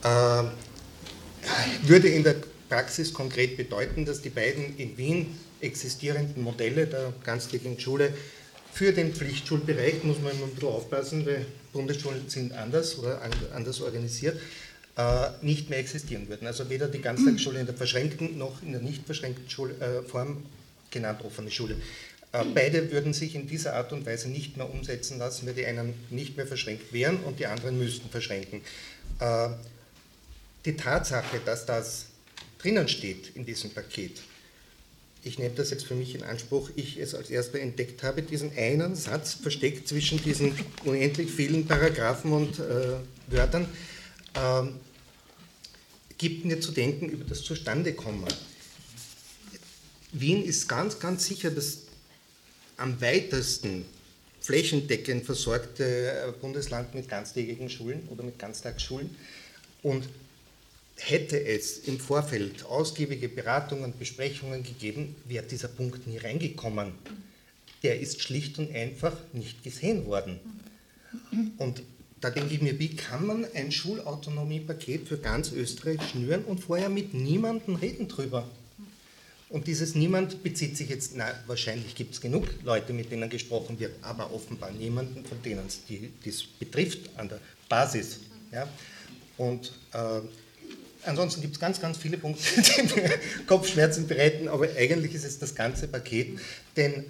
Äh, 0.04 0.44
würde 1.84 2.10
in 2.10 2.24
der 2.24 2.36
Praxis 2.70 3.14
konkret 3.14 3.58
bedeuten, 3.58 4.06
dass 4.06 4.22
die 4.22 4.30
beiden 4.30 4.78
in 4.78 4.98
Wien 4.98 5.38
existierenden 5.60 6.44
Modelle 6.44 6.88
der 6.88 7.14
ganztägigen 7.24 7.80
Schule 7.80 8.14
für 8.74 8.94
den 8.94 9.14
Pflichtschulbereich, 9.14 10.04
muss 10.04 10.20
man 10.20 10.32
immer 10.32 10.46
ein 10.46 10.52
bisschen 10.52 10.70
aufpassen, 10.70 11.26
weil 11.26 11.46
Bundesschulen 11.74 12.30
sind 12.30 12.54
anders 12.54 12.98
oder 12.98 13.22
anders 13.54 13.82
organisiert, 13.82 14.40
nicht 15.42 15.70
mehr 15.70 15.80
existieren 15.80 16.28
würden. 16.28 16.46
Also 16.48 16.70
weder 16.70 16.88
die 16.88 17.02
Ganztagsschule 17.02 17.60
in 17.60 17.66
der 17.66 17.76
verschränkten 17.76 18.38
noch 18.38 18.62
in 18.62 18.74
der 18.74 18.82
nicht 18.82 19.06
verschränkten 19.06 19.50
Schule, 19.50 19.74
äh, 19.80 20.08
Form, 20.08 20.44
genannt 20.92 21.24
offene 21.24 21.50
Schule. 21.50 21.78
Äh, 22.34 22.46
beide 22.54 22.92
würden 22.92 23.14
sich 23.14 23.36
in 23.36 23.48
dieser 23.48 23.76
Art 23.76 23.92
und 23.92 24.06
Weise 24.06 24.30
nicht 24.30 24.58
mehr 24.58 24.70
umsetzen 24.70 25.18
lassen, 25.18 25.48
weil 25.48 25.54
die 25.54 25.66
einen 25.66 25.94
nicht 26.10 26.38
mehr 26.38 26.48
verschränkt 26.48 26.94
wären 26.94 27.18
und 27.24 27.40
die 27.40 27.46
anderen 27.46 27.78
müssten 27.78 28.10
verschränken. 28.10 28.62
Äh, 29.20 29.50
die 30.66 30.76
Tatsache, 30.76 31.42
dass 31.44 31.66
das 31.66 32.06
drinnen 32.60 32.88
steht 32.88 33.36
in 33.36 33.46
diesem 33.46 33.72
Paket, 33.72 34.22
ich 35.24 35.38
nehme 35.38 35.54
das 35.54 35.70
jetzt 35.70 35.86
für 35.86 35.94
mich 35.94 36.16
in 36.16 36.24
Anspruch, 36.24 36.72
ich 36.76 36.98
es 36.98 37.14
als 37.14 37.30
erster 37.30 37.60
entdeckt 37.60 38.02
habe, 38.02 38.24
diesen 38.24 38.58
einen 38.58 38.96
Satz 38.96 39.34
versteckt 39.34 39.88
zwischen 39.88 40.22
diesen 40.24 40.54
unendlich 40.84 41.30
vielen 41.30 41.68
Paragraphen 41.68 42.32
und 42.32 42.60
äh, 42.60 42.96
Wörtern, 43.28 43.68
ähm, 44.36 44.80
gibt 46.18 46.46
mir 46.46 46.60
zu 46.60 46.72
denken 46.72 47.10
über 47.10 47.24
das 47.24 47.44
Zustandekommen. 47.44 48.26
Wien 50.12 50.44
ist 50.44 50.68
ganz, 50.68 51.00
ganz 51.00 51.26
sicher 51.26 51.52
das 51.52 51.80
am 52.78 53.00
weitesten 53.02 53.86
flächendeckend 54.42 55.24
versorgte 55.24 55.84
äh, 55.84 56.32
Bundesland 56.40 56.94
mit 56.96 57.08
ganztägigen 57.08 57.70
Schulen 57.70 58.08
oder 58.10 58.24
mit 58.24 58.40
Ganztagsschulen. 58.40 59.16
Und 59.84 60.10
hätte 60.98 61.44
es 61.44 61.80
im 61.80 62.00
Vorfeld 62.00 62.66
ausgiebige 62.66 63.30
Beratungen 63.30 63.94
Besprechungen 63.98 64.64
gegeben, 64.64 65.16
wäre 65.26 65.46
dieser 65.46 65.68
Punkt 65.68 66.06
nie 66.08 66.18
reingekommen. 66.18 66.94
Der 67.84 68.00
ist 68.00 68.22
schlicht 68.22 68.60
und 68.60 68.76
einfach 68.76 69.16
nicht 69.34 69.64
gesehen 69.64 70.06
worden. 70.06 70.40
Und 71.58 71.82
da 72.22 72.30
denke 72.30 72.54
ich 72.54 72.62
mir, 72.62 72.80
wie 72.80 72.96
kann 72.96 73.26
man 73.26 73.46
ein 73.56 73.72
Schulautonomiepaket 73.72 75.08
für 75.08 75.18
ganz 75.18 75.52
Österreich 75.52 76.00
schnüren 76.12 76.44
und 76.46 76.60
vorher 76.60 76.90
mit 76.90 77.14
niemandem 77.14 77.76
reden 77.76 78.08
drüber? 78.08 78.48
Und 79.50 79.68
dieses 79.68 79.96
Niemand 79.96 80.44
bezieht 80.44 80.78
sich 80.78 80.88
jetzt, 80.90 81.14
na, 81.16 81.26
wahrscheinlich 81.46 81.94
gibt 81.96 82.14
es 82.14 82.22
genug 82.22 82.48
Leute, 82.64 82.94
mit 82.94 83.12
denen 83.12 83.30
gesprochen 83.30 83.80
wird, 83.80 83.92
aber 84.02 84.32
offenbar 84.34 84.72
niemanden, 84.72 85.26
von 85.26 85.42
denen 85.44 85.68
es 85.68 85.82
dies 86.24 86.44
betrifft 86.44 87.10
an 87.18 87.28
der 87.28 87.40
Basis. 87.68 88.20
Ja? 88.54 88.70
Und 89.38 89.74
äh, 89.94 90.22
ansonsten 91.04 91.42
gibt 91.42 91.56
es 91.56 91.60
ganz, 91.60 91.82
ganz 91.82 91.98
viele 91.98 92.18
Punkte, 92.18 92.44
die 92.62 92.84
mir 92.94 93.12
Kopfschmerzen 93.46 94.08
bereiten, 94.08 94.48
aber 94.48 94.70
eigentlich 94.78 95.16
ist 95.16 95.26
es 95.26 95.38
das 95.38 95.54
ganze 95.54 95.88
Paket, 95.90 96.40
denn 96.78 97.06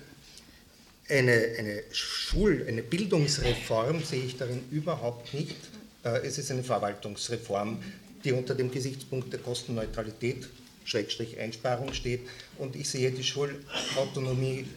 eine, 1.12 1.56
eine 1.58 1.84
Schul-, 1.92 2.66
eine 2.68 2.82
Bildungsreform 2.82 4.04
sehe 4.04 4.24
ich 4.24 4.38
darin 4.38 4.64
überhaupt 4.72 5.34
nicht. 5.34 5.58
Äh, 6.04 6.26
es 6.26 6.38
ist 6.38 6.50
eine 6.52 6.64
Verwaltungsreform, 6.64 7.84
die 8.24 8.32
unter 8.32 8.56
dem 8.56 8.72
Gesichtspunkt 8.72 9.32
der 9.34 9.40
Kostenneutralität 9.40 10.48
Schrägstrich 10.86 11.40
Einsparung 11.40 11.94
steht. 11.94 12.22
Und 12.58 12.76
ich 12.76 12.90
sehe 12.90 13.12
die 13.12 13.24
Schulautonomie 13.24 14.68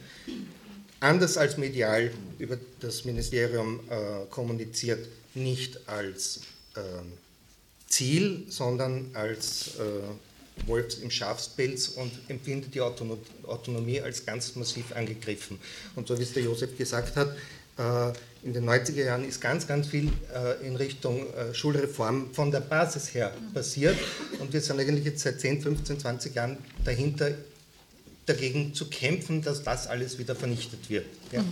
anders 0.99 1.37
als 1.37 1.57
medial 1.57 2.11
über 2.37 2.57
das 2.79 3.05
Ministerium 3.05 3.79
äh, 3.89 4.25
kommuniziert, 4.29 5.07
nicht 5.33 5.87
als 5.87 6.41
äh, 6.75 6.81
Ziel, 7.87 8.45
sondern 8.49 9.11
als 9.13 9.75
äh, 9.79 9.81
Wolfs 10.65 10.95
im 10.95 11.11
Schafspelz 11.11 11.89
und 11.89 12.11
empfindet 12.27 12.73
die 12.73 12.81
Autonomie 12.81 14.01
als 14.01 14.25
ganz 14.25 14.55
massiv 14.55 14.95
angegriffen. 14.95 15.59
Und 15.95 16.07
so 16.07 16.17
wie 16.17 16.23
es 16.23 16.33
der 16.33 16.43
Josef 16.43 16.77
gesagt 16.77 17.15
hat, 17.15 17.35
äh, 17.77 18.13
in 18.43 18.53
den 18.53 18.69
90er 18.69 19.03
Jahren 19.03 19.25
ist 19.25 19.41
ganz, 19.41 19.67
ganz 19.67 19.87
viel 19.87 20.11
äh, 20.33 20.65
in 20.65 20.75
Richtung 20.75 21.25
äh, 21.33 21.53
Schulreform 21.53 22.33
von 22.33 22.51
der 22.51 22.61
Basis 22.61 23.13
her 23.13 23.33
passiert 23.53 23.97
und 24.39 24.53
wir 24.53 24.61
sind 24.61 24.79
eigentlich 24.79 25.05
jetzt 25.05 25.23
seit 25.23 25.41
10, 25.41 25.61
15, 25.61 25.99
20 25.99 26.35
Jahren 26.35 26.57
dahinter, 26.83 27.31
dagegen 28.27 28.73
zu 28.73 28.89
kämpfen, 28.89 29.41
dass 29.41 29.63
das 29.63 29.87
alles 29.87 30.19
wieder 30.19 30.35
vernichtet 30.35 30.89
wird. 30.89 31.05
Ja. 31.31 31.43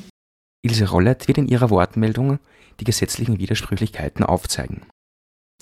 Ilse 0.61 0.89
Rollert 0.89 1.27
wird 1.27 1.39
in 1.39 1.47
ihrer 1.47 1.69
Wortmeldung 1.69 2.39
die 2.79 2.85
gesetzlichen 2.85 3.37
Widersprüchlichkeiten 3.37 4.23
aufzeigen. 4.23 4.85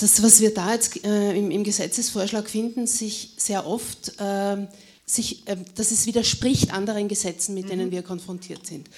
Das, 0.01 0.23
was 0.23 0.41
wir 0.41 0.51
da 0.51 0.73
jetzt 0.73 1.05
äh, 1.05 1.37
im, 1.37 1.51
im, 1.51 1.63
Gesetzesvorschlag 1.63 2.49
finden, 2.49 2.87
sich 2.87 3.33
sehr 3.37 3.67
oft, 3.67 4.19
äh, 4.19 4.65
sich, 5.05 5.47
äh, 5.47 5.55
dass 5.75 5.91
es 5.91 6.07
widerspricht 6.07 6.73
anderen 6.73 7.07
Gesetzen, 7.07 7.53
mit 7.53 7.69
denen 7.69 7.87
mhm. 7.87 7.91
wir 7.91 8.01
konfrontiert 8.01 8.65
sind. 8.65 8.89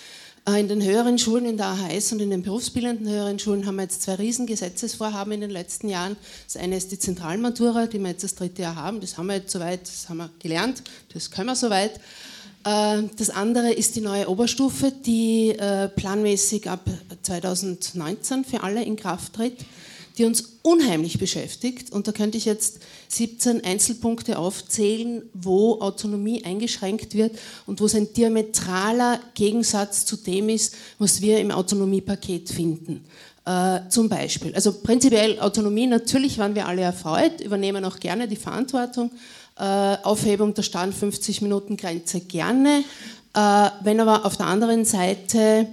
Äh, 0.47 0.61
in 0.61 0.69
den 0.69 0.81
höheren 0.81 1.19
Schulen, 1.19 1.45
in 1.45 1.57
der 1.57 1.65
AHS 1.65 2.13
und 2.13 2.21
in 2.21 2.29
den 2.29 2.41
berufsbildenden 2.41 3.09
höheren 3.09 3.37
Schulen 3.37 3.65
haben 3.65 3.75
wir 3.75 3.83
jetzt 3.83 4.01
zwei 4.01 4.15
Riesengesetzesvorhaben 4.15 5.33
in 5.33 5.41
den 5.41 5.49
letzten 5.49 5.89
Jahren. 5.89 6.15
Das 6.45 6.55
eine 6.55 6.77
ist 6.77 6.93
die 6.93 6.99
Zentralmatura, 6.99 7.87
die 7.87 7.99
wir 7.99 8.11
jetzt 8.11 8.23
das 8.23 8.35
dritte 8.35 8.61
Jahr 8.61 8.77
haben. 8.77 9.01
Das 9.01 9.17
haben 9.17 9.25
wir 9.25 9.35
jetzt 9.35 9.51
soweit, 9.51 9.81
das 9.81 10.07
haben 10.07 10.17
wir 10.17 10.29
gelernt, 10.39 10.83
das 11.13 11.31
können 11.31 11.47
wir 11.47 11.57
soweit. 11.57 11.99
Äh, 12.63 13.03
das 13.17 13.29
andere 13.29 13.73
ist 13.73 13.97
die 13.97 14.01
neue 14.01 14.29
Oberstufe, 14.29 14.93
die 15.05 15.49
äh, 15.49 15.89
planmäßig 15.89 16.69
ab 16.69 16.89
2019 17.23 18.45
für 18.45 18.63
alle 18.63 18.81
in 18.85 18.95
Kraft 18.95 19.33
tritt 19.33 19.57
die 20.17 20.25
uns 20.25 20.59
unheimlich 20.61 21.19
beschäftigt. 21.19 21.91
Und 21.91 22.07
da 22.07 22.11
könnte 22.11 22.37
ich 22.37 22.45
jetzt 22.45 22.79
17 23.09 23.63
Einzelpunkte 23.63 24.37
aufzählen, 24.37 25.23
wo 25.33 25.79
Autonomie 25.79 26.43
eingeschränkt 26.43 27.15
wird 27.15 27.37
und 27.65 27.79
wo 27.81 27.85
es 27.85 27.95
ein 27.95 28.13
diametraler 28.13 29.19
Gegensatz 29.33 30.05
zu 30.05 30.17
dem 30.17 30.49
ist, 30.49 30.75
was 30.99 31.21
wir 31.21 31.39
im 31.39 31.51
Autonomiepaket 31.51 32.49
finden. 32.49 33.03
Äh, 33.45 33.81
zum 33.89 34.07
Beispiel, 34.07 34.55
also 34.55 34.71
prinzipiell 34.71 35.39
Autonomie, 35.39 35.85
natürlich 35.85 36.37
waren 36.37 36.55
wir 36.55 36.65
alle 36.65 36.81
erfreut, 36.81 37.41
übernehmen 37.41 37.83
auch 37.83 37.99
gerne 37.99 38.27
die 38.27 38.37
Verantwortung. 38.37 39.11
Äh, 39.57 39.97
Aufhebung 40.03 40.53
der 40.53 40.63
Stand 40.63 40.95
50 40.95 41.41
Minuten 41.41 41.75
Grenze 41.75 42.21
gerne. 42.21 42.83
Äh, 43.35 43.69
wenn 43.83 43.99
aber 43.99 44.25
auf 44.25 44.37
der 44.37 44.45
anderen 44.45 44.85
Seite 44.85 45.67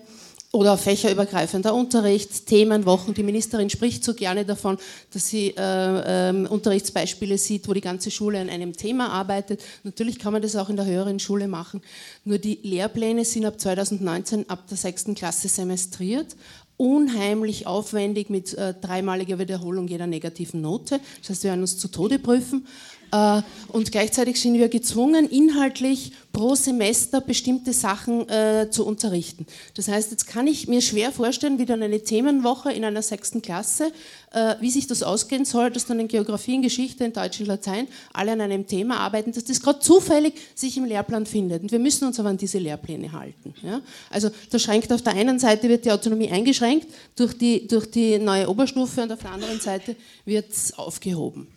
oder 0.52 0.76
fächerübergreifender 0.76 1.74
Unterricht, 1.74 2.46
Themenwochen. 2.46 3.14
Die 3.14 3.22
Ministerin 3.22 3.70
spricht 3.70 4.02
so 4.02 4.14
gerne 4.14 4.44
davon, 4.44 4.78
dass 5.12 5.28
sie 5.28 5.54
äh, 5.56 6.30
äh, 6.30 6.46
Unterrichtsbeispiele 6.46 7.38
sieht, 7.38 7.68
wo 7.68 7.72
die 7.72 7.80
ganze 7.80 8.10
Schule 8.10 8.40
an 8.40 8.50
einem 8.50 8.76
Thema 8.76 9.10
arbeitet. 9.10 9.62
Natürlich 9.84 10.18
kann 10.18 10.32
man 10.32 10.42
das 10.42 10.56
auch 10.56 10.68
in 10.68 10.76
der 10.76 10.86
höheren 10.86 11.20
Schule 11.20 11.46
machen. 11.46 11.82
Nur 12.24 12.38
die 12.38 12.58
Lehrpläne 12.62 13.24
sind 13.24 13.44
ab 13.44 13.60
2019 13.60 14.50
ab 14.50 14.66
der 14.68 14.76
sechsten 14.76 15.14
Klasse 15.14 15.48
semestriert 15.48 16.34
unheimlich 16.80 17.66
aufwendig 17.66 18.30
mit 18.30 18.54
äh, 18.54 18.72
dreimaliger 18.72 19.38
Wiederholung 19.38 19.86
jeder 19.86 20.06
negativen 20.06 20.62
Note. 20.62 20.98
Das 21.20 21.28
heißt, 21.28 21.42
wir 21.42 21.50
werden 21.50 21.60
uns 21.60 21.76
zu 21.76 21.88
Tode 21.88 22.18
prüfen. 22.18 22.66
Äh, 23.12 23.42
und 23.68 23.92
gleichzeitig 23.92 24.40
sind 24.40 24.54
wir 24.54 24.68
gezwungen, 24.68 25.28
inhaltlich 25.28 26.12
pro 26.32 26.54
Semester 26.54 27.20
bestimmte 27.20 27.72
Sachen 27.72 28.28
äh, 28.28 28.68
zu 28.70 28.86
unterrichten. 28.86 29.46
Das 29.74 29.88
heißt, 29.88 30.10
jetzt 30.10 30.26
kann 30.26 30.46
ich 30.46 30.68
mir 30.68 30.80
schwer 30.80 31.12
vorstellen, 31.12 31.58
wie 31.58 31.66
dann 31.66 31.82
eine 31.82 32.02
Themenwoche 32.02 32.72
in 32.72 32.84
einer 32.84 33.02
sechsten 33.02 33.42
Klasse, 33.42 33.92
äh, 34.32 34.54
wie 34.60 34.70
sich 34.70 34.86
das 34.86 35.02
ausgehen 35.02 35.44
soll, 35.44 35.70
dass 35.70 35.86
dann 35.86 35.98
in 35.98 36.08
Geografie, 36.08 36.54
in 36.54 36.62
Geschichte, 36.62 37.04
in 37.04 37.12
Deutsch, 37.12 37.40
in 37.40 37.46
Latein 37.46 37.88
alle 38.12 38.32
an 38.32 38.40
einem 38.40 38.66
Thema 38.66 38.98
arbeiten, 38.98 39.32
dass 39.32 39.44
das 39.44 39.60
gerade 39.60 39.80
zufällig 39.80 40.34
sich 40.54 40.76
im 40.76 40.84
Lehrplan 40.84 41.26
findet. 41.26 41.62
Und 41.62 41.72
wir 41.72 41.80
müssen 41.80 42.06
uns 42.06 42.18
aber 42.20 42.28
an 42.28 42.36
diese 42.36 42.58
Lehrpläne 42.58 43.12
halten. 43.12 43.54
Ja? 43.62 43.80
Also 44.10 44.30
da 44.50 44.58
schränkt 44.58 44.92
auf 44.92 45.02
der 45.02 45.14
einen 45.14 45.38
Seite 45.38 45.68
wird 45.68 45.84
die 45.84 45.90
Autonomie 45.90 46.30
eingeschränkt 46.30 46.86
durch 47.16 47.36
die, 47.36 47.66
durch 47.66 47.90
die 47.90 48.18
neue 48.18 48.48
Oberstufe 48.48 49.02
und 49.02 49.12
auf 49.12 49.20
der 49.20 49.32
anderen 49.32 49.60
Seite 49.60 49.96
wird 50.24 50.50
es 50.50 50.78
aufgehoben. 50.78 51.48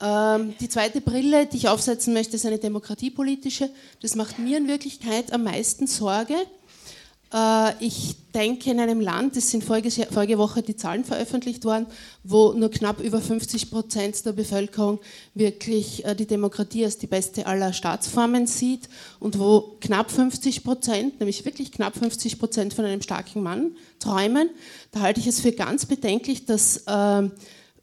Ähm, 0.00 0.54
die 0.60 0.68
zweite 0.68 1.00
Brille, 1.00 1.46
die 1.46 1.58
ich 1.58 1.68
aufsetzen 1.68 2.14
möchte, 2.14 2.36
ist 2.36 2.46
eine 2.46 2.58
demokratiepolitische. 2.58 3.70
Das 4.00 4.14
macht 4.14 4.38
mir 4.38 4.56
in 4.56 4.68
Wirklichkeit 4.68 5.32
am 5.32 5.44
meisten 5.44 5.86
Sorge. 5.86 6.34
Äh, 7.32 7.84
ich 7.84 8.16
denke, 8.34 8.70
in 8.70 8.80
einem 8.80 9.00
Land, 9.00 9.36
es 9.36 9.50
sind 9.50 9.62
vorige, 9.62 10.38
Woche 10.38 10.62
die 10.62 10.76
Zahlen 10.76 11.04
veröffentlicht 11.04 11.64
worden, 11.64 11.86
wo 12.24 12.52
nur 12.52 12.70
knapp 12.70 13.00
über 13.00 13.20
50 13.20 13.70
Prozent 13.70 14.24
der 14.24 14.32
Bevölkerung 14.32 15.00
wirklich 15.34 16.04
äh, 16.04 16.14
die 16.14 16.26
Demokratie 16.26 16.84
als 16.84 16.98
die 16.98 17.06
beste 17.06 17.46
aller 17.46 17.72
Staatsformen 17.72 18.46
sieht 18.46 18.88
und 19.18 19.38
wo 19.38 19.76
knapp 19.80 20.10
50 20.10 20.64
Prozent, 20.64 21.20
nämlich 21.20 21.44
wirklich 21.44 21.72
knapp 21.72 21.96
50 21.96 22.38
Prozent 22.38 22.74
von 22.74 22.84
einem 22.84 23.02
starken 23.02 23.42
Mann 23.42 23.76
träumen. 23.98 24.50
Da 24.92 25.00
halte 25.00 25.20
ich 25.20 25.26
es 25.26 25.40
für 25.40 25.52
ganz 25.52 25.86
bedenklich, 25.86 26.46
dass 26.46 26.84
äh, 26.86 27.28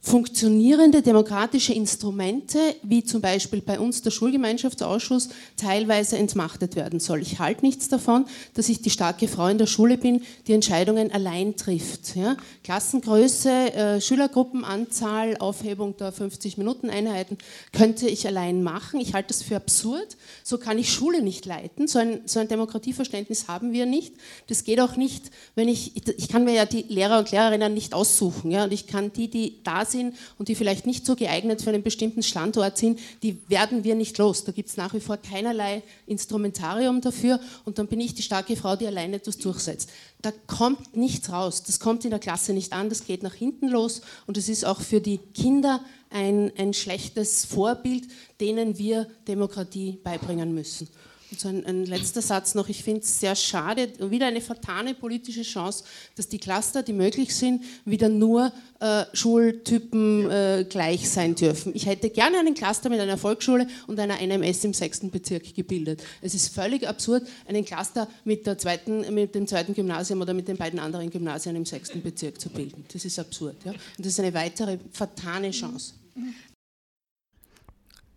funktionierende 0.01 1.01
demokratische 1.01 1.73
Instrumente, 1.73 2.59
wie 2.83 3.03
zum 3.03 3.19
Beispiel 3.19 3.61
bei 3.61 3.79
uns 3.79 4.01
der 4.01 4.11
Schulgemeinschaftsausschuss, 4.11 5.29
teilweise 5.57 6.17
entmachtet 6.17 6.75
werden 6.75 6.99
soll. 6.99 7.21
Ich 7.21 7.39
halte 7.39 7.65
nichts 7.65 7.89
davon, 7.89 8.25
dass 8.53 8.69
ich 8.69 8.81
die 8.81 8.89
starke 8.89 9.27
Frau 9.27 9.47
in 9.47 9.57
der 9.57 9.65
Schule 9.65 9.97
bin, 9.97 10.23
die 10.47 10.53
Entscheidungen 10.53 11.11
allein 11.11 11.57
trifft. 11.57 12.15
Ja? 12.15 12.37
Klassengröße, 12.63 13.49
äh, 13.49 14.01
Schülergruppenanzahl, 14.01 15.37
Aufhebung 15.37 15.97
der 15.97 16.13
50-Minuten-Einheiten 16.13 17.37
könnte 17.73 18.07
ich 18.07 18.25
allein 18.27 18.63
machen. 18.63 19.01
Ich 19.01 19.13
halte 19.13 19.29
das 19.29 19.43
für 19.43 19.57
absurd. 19.57 20.15
So 20.43 20.57
kann 20.57 20.77
ich 20.77 20.91
Schule 20.91 21.21
nicht 21.21 21.45
leiten. 21.45 21.87
So 21.87 21.99
ein, 21.99 22.21
so 22.25 22.39
ein 22.39 22.47
Demokratieverständnis 22.47 23.47
haben 23.47 23.73
wir 23.73 23.85
nicht. 23.85 24.13
Das 24.47 24.63
geht 24.63 24.79
auch 24.79 24.95
nicht, 24.95 25.31
wenn 25.55 25.67
ich, 25.67 25.97
ich 26.17 26.29
kann 26.29 26.45
mir 26.45 26.53
ja 26.53 26.65
die 26.65 26.83
Lehrer 26.87 27.19
und 27.19 27.31
Lehrerinnen 27.31 27.73
nicht 27.73 27.93
aussuchen. 27.93 28.51
Ja? 28.51 28.63
Und 28.63 28.71
ich 28.71 28.87
kann 28.87 29.11
die, 29.11 29.29
die 29.29 29.63
da 29.63 29.83
sind 29.87 30.15
und 30.37 30.47
die 30.47 30.55
vielleicht 30.55 30.85
nicht 30.85 31.05
so 31.05 31.15
geeignet 31.15 31.61
für 31.61 31.69
einen 31.69 31.83
bestimmten 31.83 32.23
Standort 32.23 32.77
sind, 32.77 32.99
die 33.23 33.41
werden 33.47 33.83
wir 33.83 33.95
nicht 33.95 34.17
los. 34.17 34.43
Da 34.43 34.51
gibt 34.51 34.69
es 34.69 34.77
nach 34.77 34.93
wie 34.93 34.99
vor 34.99 35.17
keinerlei 35.17 35.83
Instrumentarium 36.05 37.01
dafür 37.01 37.39
und 37.65 37.79
dann 37.79 37.87
bin 37.87 37.99
ich 37.99 38.13
die 38.13 38.21
starke 38.21 38.55
Frau, 38.55 38.75
die 38.75 38.87
alleine 38.87 39.17
etwas 39.17 39.37
durchsetzt. 39.37 39.89
Da 40.21 40.31
kommt 40.47 40.95
nichts 40.95 41.31
raus. 41.31 41.63
Das 41.63 41.79
kommt 41.79 42.03
in 42.03 42.11
der 42.11 42.19
Klasse 42.19 42.53
nicht 42.53 42.73
an, 42.73 42.89
das 42.89 43.05
geht 43.05 43.23
nach 43.23 43.33
hinten 43.33 43.67
los 43.67 44.01
und 44.25 44.37
es 44.37 44.49
ist 44.49 44.65
auch 44.65 44.81
für 44.81 45.01
die 45.01 45.17
Kinder 45.17 45.81
ein, 46.09 46.51
ein 46.57 46.73
schlechtes 46.73 47.45
Vorbild, 47.45 48.05
denen 48.39 48.77
wir 48.77 49.07
Demokratie 49.27 49.99
beibringen 50.03 50.53
müssen. 50.53 50.87
Und 51.29 51.39
so 51.39 51.49
ein, 51.49 51.65
ein, 51.65 51.85
letzter 51.85 52.21
Satz 52.21 52.55
noch. 52.55 52.69
Ich 52.69 52.83
finde 52.83 53.01
es 53.01 53.19
sehr 53.19 53.35
schade, 53.35 53.89
wieder 54.11 54.27
eine 54.27 54.39
vertane 54.39 54.93
politische 54.93 55.41
Chance, 55.41 55.83
dass 56.15 56.29
die 56.29 56.37
Cluster, 56.37 56.83
die 56.83 56.93
möglich 56.93 57.35
sind, 57.35 57.63
wieder 57.83 58.07
nur 58.07 58.53
äh, 58.79 59.03
Schultypen 59.11 60.31
äh, 60.31 60.65
gleich 60.69 61.09
sein 61.09 61.35
dürfen. 61.35 61.73
Ich 61.75 61.85
hätte 61.85 62.09
gerne 62.09 62.39
einen 62.39 62.53
Cluster 62.53 62.89
mit 62.89 63.01
einer 63.01 63.17
Volksschule 63.17 63.67
und 63.87 63.99
einer 63.99 64.21
NMS 64.21 64.63
im 64.63 64.73
sechsten 64.73 65.11
Bezirk 65.11 65.53
gebildet. 65.53 66.01
Es 66.21 66.33
ist 66.33 66.53
völlig 66.53 66.87
absurd, 66.87 67.27
einen 67.45 67.65
Cluster 67.65 68.07
mit, 68.23 68.47
der 68.47 68.57
zweiten, 68.57 69.13
mit 69.13 69.35
dem 69.35 69.47
zweiten 69.47 69.73
Gymnasium 69.73 70.21
oder 70.21 70.33
mit 70.33 70.47
den 70.47 70.55
beiden 70.55 70.79
anderen 70.79 71.09
Gymnasien 71.09 71.57
im 71.57 71.65
sechsten 71.65 72.01
Bezirk 72.01 72.39
zu 72.39 72.49
bilden. 72.49 72.85
Das 72.93 73.03
ist 73.03 73.19
absurd. 73.19 73.57
Ja? 73.65 73.71
Und 73.71 73.81
das 73.99 74.07
ist 74.07 74.19
eine 74.21 74.33
weitere 74.33 74.77
vertane 74.93 75.51
Chance. 75.51 75.93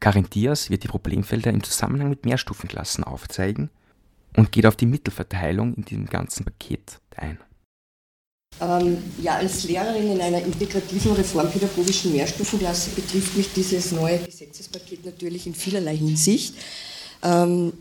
Karin 0.00 0.28
Diaz 0.28 0.70
wird 0.70 0.82
die 0.82 0.88
Problemfelder 0.88 1.50
im 1.50 1.62
Zusammenhang 1.62 2.08
mit 2.08 2.24
Mehrstufenklassen 2.24 3.04
aufzeigen 3.04 3.70
und 4.36 4.50
geht 4.50 4.66
auf 4.66 4.76
die 4.76 4.86
Mittelverteilung 4.86 5.74
in 5.74 5.84
diesem 5.84 6.06
ganzen 6.06 6.44
Paket 6.44 7.00
ein. 7.16 7.38
Ähm, 8.60 8.98
ja, 9.22 9.36
als 9.36 9.64
Lehrerin 9.64 10.12
in 10.12 10.20
einer 10.20 10.42
integrativen 10.42 11.12
reformpädagogischen 11.12 12.12
Mehrstufenklasse 12.12 12.90
betrifft 12.90 13.36
mich 13.36 13.52
dieses 13.52 13.92
neue 13.92 14.18
Gesetzespaket 14.18 15.04
natürlich 15.04 15.46
in 15.46 15.54
vielerlei 15.54 15.96
Hinsicht. 15.96 16.54
Ähm, 17.22 17.72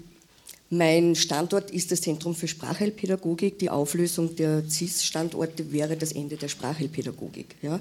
mein 0.70 1.16
Standort 1.16 1.72
ist 1.72 1.92
das 1.92 2.02
Zentrum 2.02 2.36
für 2.36 2.48
Sprachheilpädagogik. 2.48 3.58
Die 3.58 3.70
Auflösung 3.72 4.36
der 4.36 4.70
CIS-Standorte 4.70 5.72
wäre 5.72 5.98
das 5.98 6.12
Ende 6.12 6.38
der 6.38 6.48
Sprachheilpädagogik. 6.48 7.56
Ja. 7.62 7.80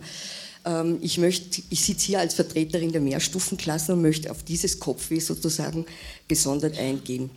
Ähm, 0.69 0.99
ich, 1.01 1.19
möchte, 1.19 1.63
ich 1.71 1.83
sitze 1.83 2.07
hier 2.07 2.21
als 2.21 2.35
Vertreterin 2.35 2.93
der 2.93 3.01
Mehrstufenklassen 3.01 3.95
und 3.95 4.03
möchte 4.03 4.31
auf 4.31 4.43
dieses 4.43 4.79
Kopfweh 4.79 5.21
sozusagen 5.21 5.87
gesondert 6.29 6.79
eingehen. 6.79 7.31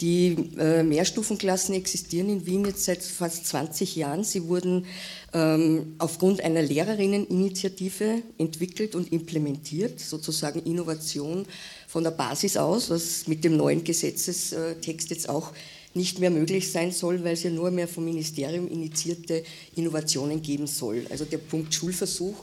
Die 0.00 0.36
äh, 0.58 0.82
Mehrstufenklassen 0.82 1.74
existieren 1.74 2.28
in 2.28 2.46
Wien 2.46 2.64
jetzt 2.64 2.84
seit 2.84 3.02
fast 3.02 3.46
20 3.46 3.94
Jahren. 3.94 4.24
Sie 4.24 4.48
wurden 4.48 4.86
ähm, 5.32 5.94
aufgrund 5.98 6.42
einer 6.42 6.62
Lehrerinneninitiative 6.62 8.22
entwickelt 8.36 8.96
und 8.96 9.12
implementiert, 9.12 10.00
sozusagen 10.00 10.60
Innovation 10.64 11.46
von 11.86 12.02
der 12.02 12.10
Basis 12.10 12.56
aus, 12.56 12.90
was 12.90 13.28
mit 13.28 13.44
dem 13.44 13.56
neuen 13.56 13.84
Gesetzestext 13.84 15.10
jetzt 15.10 15.28
auch 15.28 15.52
nicht 15.94 16.18
mehr 16.18 16.30
möglich 16.30 16.72
sein 16.72 16.90
soll, 16.90 17.22
weil 17.22 17.34
es 17.34 17.44
ja 17.44 17.50
nur 17.50 17.70
mehr 17.70 17.86
vom 17.86 18.04
Ministerium 18.04 18.66
initiierte 18.66 19.44
Innovationen 19.76 20.42
geben 20.42 20.66
soll. 20.66 21.06
Also 21.08 21.24
der 21.24 21.38
Punkt 21.38 21.72
Schulversuch 21.72 22.34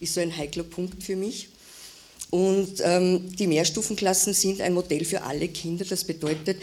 ist 0.00 0.14
so 0.14 0.20
ein 0.20 0.36
heikler 0.36 0.64
Punkt 0.64 1.02
für 1.02 1.16
mich. 1.16 1.48
Und 2.30 2.80
ähm, 2.82 3.36
die 3.36 3.46
Mehrstufenklassen 3.46 4.34
sind 4.34 4.60
ein 4.60 4.72
Modell 4.72 5.04
für 5.04 5.22
alle 5.22 5.48
Kinder. 5.48 5.84
Das 5.84 6.04
bedeutet 6.04 6.58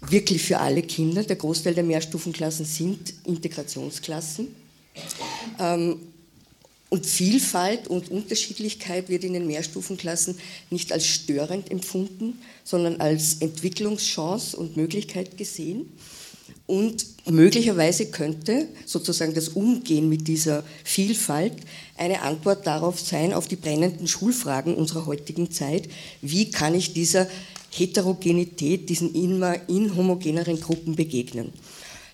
wirklich 0.00 0.42
für 0.42 0.58
alle 0.58 0.82
Kinder. 0.82 1.22
Der 1.24 1.36
Großteil 1.36 1.74
der 1.74 1.84
Mehrstufenklassen 1.84 2.64
sind 2.64 3.14
Integrationsklassen. 3.24 4.54
Ähm, 5.58 6.00
und 6.88 7.04
Vielfalt 7.04 7.88
und 7.88 8.10
Unterschiedlichkeit 8.10 9.08
wird 9.08 9.24
in 9.24 9.32
den 9.32 9.46
Mehrstufenklassen 9.46 10.38
nicht 10.70 10.92
als 10.92 11.06
störend 11.06 11.70
empfunden, 11.70 12.38
sondern 12.62 13.00
als 13.00 13.38
Entwicklungschance 13.40 14.56
und 14.56 14.76
Möglichkeit 14.76 15.36
gesehen. 15.36 15.92
Und 16.66 17.06
möglicherweise 17.30 18.06
könnte 18.06 18.66
sozusagen 18.84 19.34
das 19.34 19.50
Umgehen 19.50 20.08
mit 20.08 20.26
dieser 20.26 20.64
Vielfalt 20.84 21.52
eine 21.96 22.22
Antwort 22.22 22.66
darauf 22.66 22.98
sein, 22.98 23.32
auf 23.32 23.46
die 23.46 23.56
brennenden 23.56 24.08
Schulfragen 24.08 24.74
unserer 24.74 25.06
heutigen 25.06 25.50
Zeit. 25.50 25.88
Wie 26.22 26.50
kann 26.50 26.74
ich 26.74 26.92
dieser 26.92 27.28
Heterogenität, 27.70 28.88
diesen 28.88 29.14
immer 29.14 29.56
inhomogeneren 29.68 30.60
Gruppen 30.60 30.96
begegnen? 30.96 31.52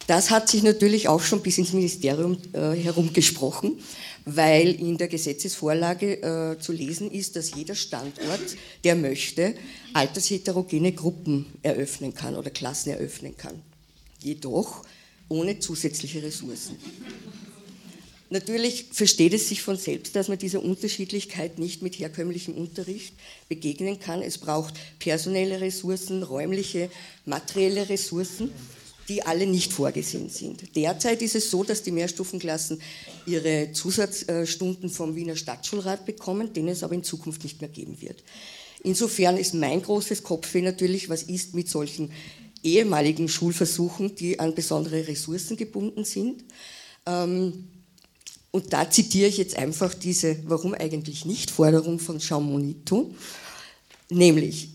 Das 0.07 0.31
hat 0.31 0.49
sich 0.49 0.63
natürlich 0.63 1.09
auch 1.09 1.23
schon 1.23 1.43
bis 1.43 1.59
ins 1.59 1.73
Ministerium 1.73 2.37
äh, 2.53 2.73
herumgesprochen 2.73 3.79
weil 4.25 4.81
in 4.81 4.99
der 4.99 5.09
Gesetzesvorlage 5.09 6.23
äh, 6.23 6.59
zu 6.59 6.73
lesen 6.73 7.11
ist, 7.11 7.37
dass 7.37 7.55
jeder 7.55 7.75
Standort, 7.75 8.57
der 8.85 8.95
möchte, 8.95 9.55
altersheterogene 9.93 10.93
Gruppen 10.93 11.47
eröffnen 11.63 12.15
kann 12.15 12.37
oder 12.37 12.51
Klassen 12.51 12.91
eröffnen 12.91 13.37
kann. 13.37 13.61
Jedoch 14.23 14.85
ohne 15.29 15.59
zusätzliche 15.59 16.23
Ressourcen. 16.23 16.77
Natürlich 18.31 18.87
versteht 18.93 19.35
es 19.35 19.49
sich 19.49 19.61
von 19.61 19.77
selbst, 19.77 20.17
dass 20.17 20.29
man 20.29 20.39
dieser 20.39 20.63
Unterschiedlichkeit 20.63 21.59
nicht 21.59 21.83
mit 21.83 21.99
herkömmlichem 21.99 22.55
Unterricht 22.55 23.15
begegnen 23.49 24.01
kann. 24.01 24.23
Es 24.23 24.39
braucht 24.39 24.75
personelle 24.99 25.61
Ressourcen, 25.61 26.23
räumliche, 26.23 26.91
materielle 27.27 27.89
Ressourcen 27.89 28.51
die 29.09 29.23
alle 29.23 29.47
nicht 29.47 29.73
vorgesehen 29.73 30.29
sind. 30.29 30.77
Derzeit 30.77 31.23
ist 31.23 31.35
es 31.35 31.51
so, 31.51 31.65
dass 31.65 31.83
die 31.83 31.91
Mehrstufenklassen 31.91 32.81
ihre 33.27 33.73
Zusatzstunden 33.73 34.91
vom 34.91 35.15
Wiener 35.17 35.37
Stadtschulrat 35.37 36.07
bekommen, 36.07 36.53
den 36.53 36.69
es 36.69 36.83
aber 36.83 36.95
in 36.95 37.05
Zukunft 37.05 37.43
nicht 37.43 37.61
mehr 37.61 37.71
geben 37.71 38.01
wird. 38.01 38.23
Insofern 38.85 39.37
ist 39.37 39.55
mein 39.55 39.83
großes 39.83 40.23
Kopfweh 40.23 40.63
natürlich, 40.63 41.09
was 41.09 41.25
ist 41.25 41.55
mit 41.55 41.69
solchen 41.69 42.11
ehemaligen 42.63 43.29
Schulversuchen, 43.29 44.15
die 44.15 44.39
an 44.39 44.55
besondere 44.55 45.07
Ressourcen 45.07 45.57
gebunden 45.57 46.05
sind. 46.05 46.45
Ähm, 47.07 47.69
und 48.51 48.73
da 48.73 48.91
zitiere 48.91 49.29
ich 49.29 49.39
jetzt 49.39 49.57
einfach 49.57 49.95
diese 49.95 50.37
Warum 50.45 50.75
eigentlich 50.75 51.25
nicht 51.25 51.51
Forderung 51.51 51.99
von 51.99 52.19
Jean 52.19 52.43
Monito, 52.43 53.15
nämlich 54.11 54.69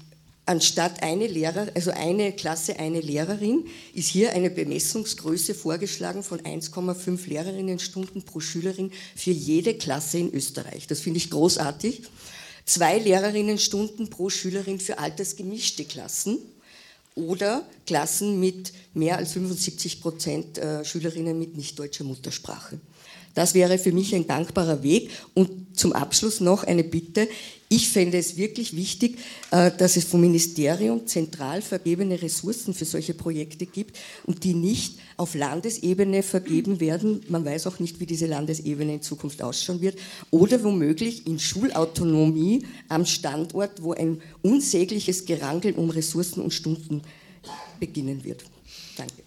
anstatt 0.47 1.03
eine 1.03 1.27
Lehrer, 1.27 1.67
also 1.75 1.91
eine 1.91 2.31
Klasse, 2.31 2.79
eine 2.79 3.01
Lehrerin, 3.01 3.65
ist 3.93 4.07
hier 4.07 4.33
eine 4.33 4.49
Bemessungsgröße 4.49 5.53
vorgeschlagen 5.53 6.23
von 6.23 6.39
1,5 6.39 7.27
Lehrerinnenstunden 7.27 8.23
pro 8.23 8.39
Schülerin 8.39 8.91
für 9.15 9.31
jede 9.31 9.75
Klasse 9.75 10.17
in 10.19 10.33
Österreich. 10.33 10.87
Das 10.87 11.01
finde 11.01 11.17
ich 11.17 11.29
großartig. 11.29 12.03
Zwei 12.65 12.97
Lehrerinnenstunden 12.97 14.09
pro 14.09 14.29
Schülerin 14.29 14.79
für 14.79 14.97
altersgemischte 14.97 15.85
Klassen 15.85 16.39
oder 17.17 17.65
Klassen 17.85 18.39
mit 18.39 18.71
mehr 18.93 19.17
als 19.17 19.33
75 19.33 20.01
Prozent 20.01 20.57
äh, 20.57 20.85
Schülerinnen 20.85 21.37
mit 21.37 21.57
nicht 21.57 21.77
deutscher 21.77 22.03
Muttersprache. 22.03 22.79
Das 23.37 23.53
wäre 23.53 23.77
für 23.77 23.91
mich 23.91 24.15
ein 24.15 24.25
dankbarer 24.25 24.81
Weg. 24.81 25.11
Und 25.35 25.77
zum 25.77 25.93
Abschluss 25.93 26.39
noch 26.39 26.63
eine 26.63 26.83
Bitte. 26.83 27.29
Ich 27.69 27.89
fände 27.89 28.17
es 28.17 28.35
wirklich 28.35 28.75
wichtig, 28.75 29.19
äh, 29.51 29.69
dass 29.77 29.95
es 29.95 30.05
vom 30.05 30.21
Ministerium 30.21 31.05
zentral 31.05 31.61
vergebene 31.61 32.19
Ressourcen 32.19 32.73
für 32.73 32.85
solche 32.85 33.13
Projekte 33.13 33.67
gibt 33.67 33.95
und 34.25 34.43
die 34.43 34.55
nicht 34.55 34.97
auf 35.17 35.35
Landesebene 35.35 36.23
vergeben 36.23 36.79
werden. 36.79 37.21
Man 37.29 37.45
weiß 37.45 37.67
auch 37.67 37.77
nicht, 37.77 37.99
wie 37.99 38.07
diese 38.07 38.25
Landesebene 38.25 38.95
in 38.95 39.01
Zukunft 39.03 39.43
ausschauen 39.43 39.81
wird. 39.81 39.99
Oder 40.31 40.63
womöglich 40.63 41.27
in 41.27 41.37
Schulautonomie 41.37 42.65
am 42.89 43.05
Standort, 43.05 43.83
wo 43.83 43.93
ein 43.93 44.19
unsägliches 44.41 45.25
Gerangel 45.25 45.73
um 45.73 45.91
Ressourcen 45.91 46.41
und 46.41 46.55
Stunden 46.55 47.03
beginnen 47.79 48.23
wird. 48.23 48.43
Danke. 48.95 49.21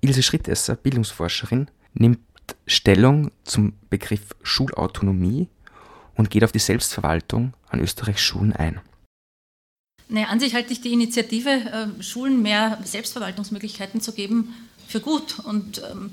Ilse 0.00 0.22
Schrittesser, 0.22 0.76
Bildungsforscherin, 0.76 1.66
nimmt 1.92 2.20
Stellung 2.66 3.30
zum 3.44 3.74
Begriff 3.90 4.34
Schulautonomie 4.42 5.48
und 6.14 6.30
geht 6.30 6.44
auf 6.44 6.52
die 6.52 6.58
Selbstverwaltung 6.58 7.54
an 7.68 7.80
Österreichs 7.80 8.22
Schulen 8.22 8.52
ein. 8.52 8.80
Naja, 10.08 10.28
an 10.28 10.40
sich 10.40 10.54
halte 10.54 10.72
ich 10.72 10.80
die 10.80 10.92
Initiative, 10.92 11.50
äh, 11.50 12.02
Schulen 12.02 12.42
mehr 12.42 12.78
Selbstverwaltungsmöglichkeiten 12.84 14.00
zu 14.00 14.12
geben, 14.12 14.54
für 14.86 15.00
gut. 15.00 15.40
Und 15.40 15.82
ähm, 15.90 16.10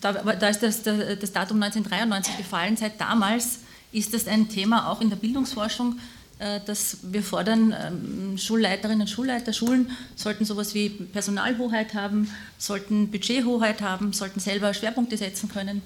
da, 0.00 0.12
da, 0.12 0.48
ist 0.48 0.62
das, 0.62 0.82
das 0.82 1.32
Datum 1.32 1.62
1993 1.62 2.36
gefallen. 2.36 2.76
Seit 2.76 3.00
damals 3.00 3.60
ist 3.92 4.12
das 4.14 4.28
ein 4.28 4.48
Thema 4.48 4.90
auch 4.90 5.00
in 5.00 5.08
der 5.08 5.16
Bildungsforschung, 5.16 5.98
dass 6.38 6.98
wir 7.02 7.24
fordern, 7.24 7.74
ähm, 7.76 8.38
Schulleiterinnen 8.38 9.00
und 9.00 9.10
Schulleiter, 9.10 9.52
Schulen 9.52 9.90
sollten 10.14 10.44
sowas 10.44 10.72
wie 10.72 10.88
Personalhoheit 10.88 11.94
haben, 11.94 12.30
sollten 12.58 13.10
Budgethoheit 13.10 13.82
haben, 13.82 14.12
sollten 14.12 14.38
selber 14.38 14.72
Schwerpunkte 14.72 15.16
setzen 15.16 15.48
können. 15.48 15.82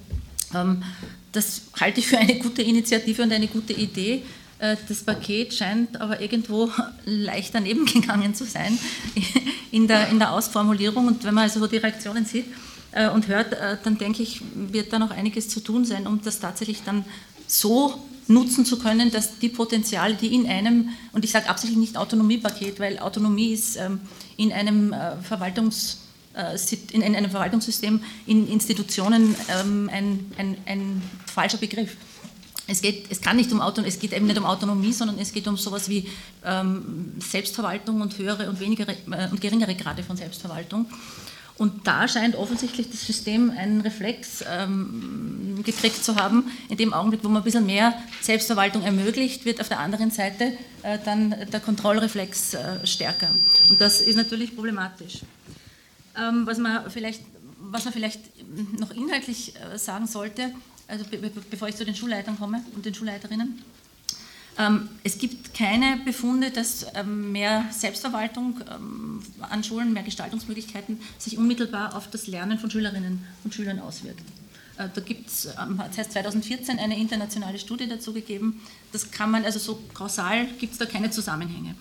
Ähm, 0.54 0.82
das 1.32 1.62
halte 1.80 2.00
ich 2.00 2.06
für 2.06 2.18
eine 2.18 2.38
gute 2.38 2.62
Initiative 2.62 3.22
und 3.22 3.32
eine 3.32 3.48
gute 3.48 3.72
Idee. 3.72 4.22
Äh, 4.58 4.76
das 4.88 5.02
Paket 5.02 5.54
scheint 5.54 6.00
aber 6.00 6.20
irgendwo 6.20 6.70
leicht 7.04 7.54
daneben 7.54 7.86
gegangen 7.86 8.34
zu 8.34 8.44
sein 8.44 8.78
in 9.70 9.88
der, 9.88 10.08
in 10.08 10.18
der 10.18 10.32
Ausformulierung. 10.32 11.06
Und 11.06 11.24
wenn 11.24 11.34
man 11.34 11.44
also 11.44 11.66
die 11.66 11.78
Reaktionen 11.78 12.26
sieht 12.26 12.46
äh, 12.92 13.08
und 13.08 13.28
hört, 13.28 13.56
dann 13.84 13.98
denke 13.98 14.22
ich, 14.22 14.42
wird 14.54 14.92
da 14.92 14.98
noch 14.98 15.10
einiges 15.10 15.48
zu 15.48 15.60
tun 15.60 15.84
sein, 15.84 16.06
um 16.06 16.20
das 16.22 16.40
tatsächlich 16.40 16.82
dann 16.84 17.04
so 17.46 18.06
nutzen 18.28 18.64
zu 18.64 18.78
können, 18.78 19.10
dass 19.10 19.38
die 19.38 19.48
Potenziale, 19.48 20.14
die 20.14 20.34
in 20.34 20.46
einem, 20.46 20.90
und 21.12 21.24
ich 21.24 21.30
sage 21.30 21.48
absichtlich 21.48 21.78
nicht 21.78 21.96
Autonomiepaket, 21.96 22.80
weil 22.80 22.98
Autonomie 22.98 23.52
ist 23.52 23.76
ähm, 23.76 24.00
in 24.36 24.52
einem 24.52 24.92
äh, 24.92 25.16
Verwaltungs 25.22 25.98
äh, 26.34 26.56
in, 26.92 27.02
einem 27.02 27.30
Verwaltungssystem, 27.30 28.00
in 28.26 28.48
Institutionen 28.48 29.34
ähm, 29.48 29.90
ein, 29.92 30.32
ein, 30.38 30.56
ein 30.66 31.02
falscher 31.26 31.58
Begriff. 31.58 31.96
Es, 32.66 32.80
geht, 32.80 33.10
es, 33.10 33.20
kann 33.20 33.36
nicht 33.36 33.52
um 33.52 33.60
Auto, 33.60 33.82
es 33.82 33.98
geht 33.98 34.12
eben 34.12 34.26
nicht 34.26 34.38
um 34.38 34.46
Autonomie, 34.46 34.92
sondern 34.92 35.18
es 35.18 35.32
geht 35.32 35.46
um 35.46 35.56
sowas 35.56 35.88
wie 35.88 36.08
ähm, 36.44 37.12
Selbstverwaltung 37.18 38.00
und 38.00 38.16
höhere 38.16 38.48
und, 38.48 38.60
weniger, 38.60 38.88
äh, 38.88 39.28
und 39.30 39.40
geringere 39.40 39.74
Grade 39.74 40.02
von 40.02 40.16
Selbstverwaltung. 40.16 40.86
Und 41.62 41.86
da 41.86 42.08
scheint 42.08 42.34
offensichtlich 42.34 42.90
das 42.90 43.06
System 43.06 43.52
einen 43.56 43.82
Reflex 43.82 44.42
ähm, 44.50 45.62
gekriegt 45.64 46.02
zu 46.02 46.16
haben. 46.16 46.50
In 46.68 46.76
dem 46.76 46.92
Augenblick, 46.92 47.22
wo 47.22 47.28
man 47.28 47.40
ein 47.40 47.44
bisschen 47.44 47.66
mehr 47.66 47.94
Selbstverwaltung 48.20 48.82
ermöglicht, 48.82 49.44
wird 49.44 49.60
auf 49.60 49.68
der 49.68 49.78
anderen 49.78 50.10
Seite 50.10 50.58
äh, 50.82 50.98
dann 51.04 51.36
der 51.52 51.60
Kontrollreflex 51.60 52.54
äh, 52.54 52.84
stärker. 52.84 53.28
Und 53.70 53.80
das 53.80 54.00
ist 54.00 54.16
natürlich 54.16 54.56
problematisch. 54.56 55.20
Ähm, 56.20 56.46
was, 56.46 56.58
man 56.58 56.90
vielleicht, 56.90 57.22
was 57.60 57.84
man 57.84 57.92
vielleicht 57.92 58.18
noch 58.80 58.90
inhaltlich 58.90 59.54
äh, 59.54 59.78
sagen 59.78 60.08
sollte, 60.08 60.50
also 60.88 61.04
be 61.04 61.30
bevor 61.48 61.68
ich 61.68 61.76
zu 61.76 61.84
den 61.84 61.94
Schulleitern 61.94 62.36
komme 62.40 62.64
und 62.74 62.84
den 62.84 62.92
Schulleiterinnen, 62.92 63.48
ähm, 63.50 63.81
es 65.02 65.18
gibt 65.18 65.54
keine 65.54 65.98
Befunde, 66.04 66.50
dass 66.50 66.86
ähm, 66.94 67.32
mehr 67.32 67.64
Selbstverwaltung 67.70 68.60
ähm, 68.70 69.22
an 69.40 69.64
Schulen, 69.64 69.92
mehr 69.92 70.02
Gestaltungsmöglichkeiten 70.02 71.00
sich 71.18 71.38
unmittelbar 71.38 71.96
auf 71.96 72.10
das 72.10 72.26
Lernen 72.26 72.58
von 72.58 72.70
Schülerinnen 72.70 73.24
und 73.44 73.54
Schülern 73.54 73.80
auswirkt. 73.80 74.20
Äh, 74.76 74.88
da 74.94 75.00
gibt 75.00 75.28
es, 75.28 75.48
das 75.54 75.98
heißt 75.98 76.12
2014 76.12 76.78
eine 76.78 76.98
internationale 76.98 77.58
Studie 77.58 77.88
dazu 77.88 78.12
gegeben. 78.12 78.60
Das 78.92 79.10
kann 79.10 79.30
man, 79.30 79.44
also 79.44 79.58
so 79.58 79.82
kausal 79.94 80.46
gibt 80.58 80.74
es 80.74 80.78
da 80.78 80.86
keine 80.86 81.10
Zusammenhänge. 81.10 81.74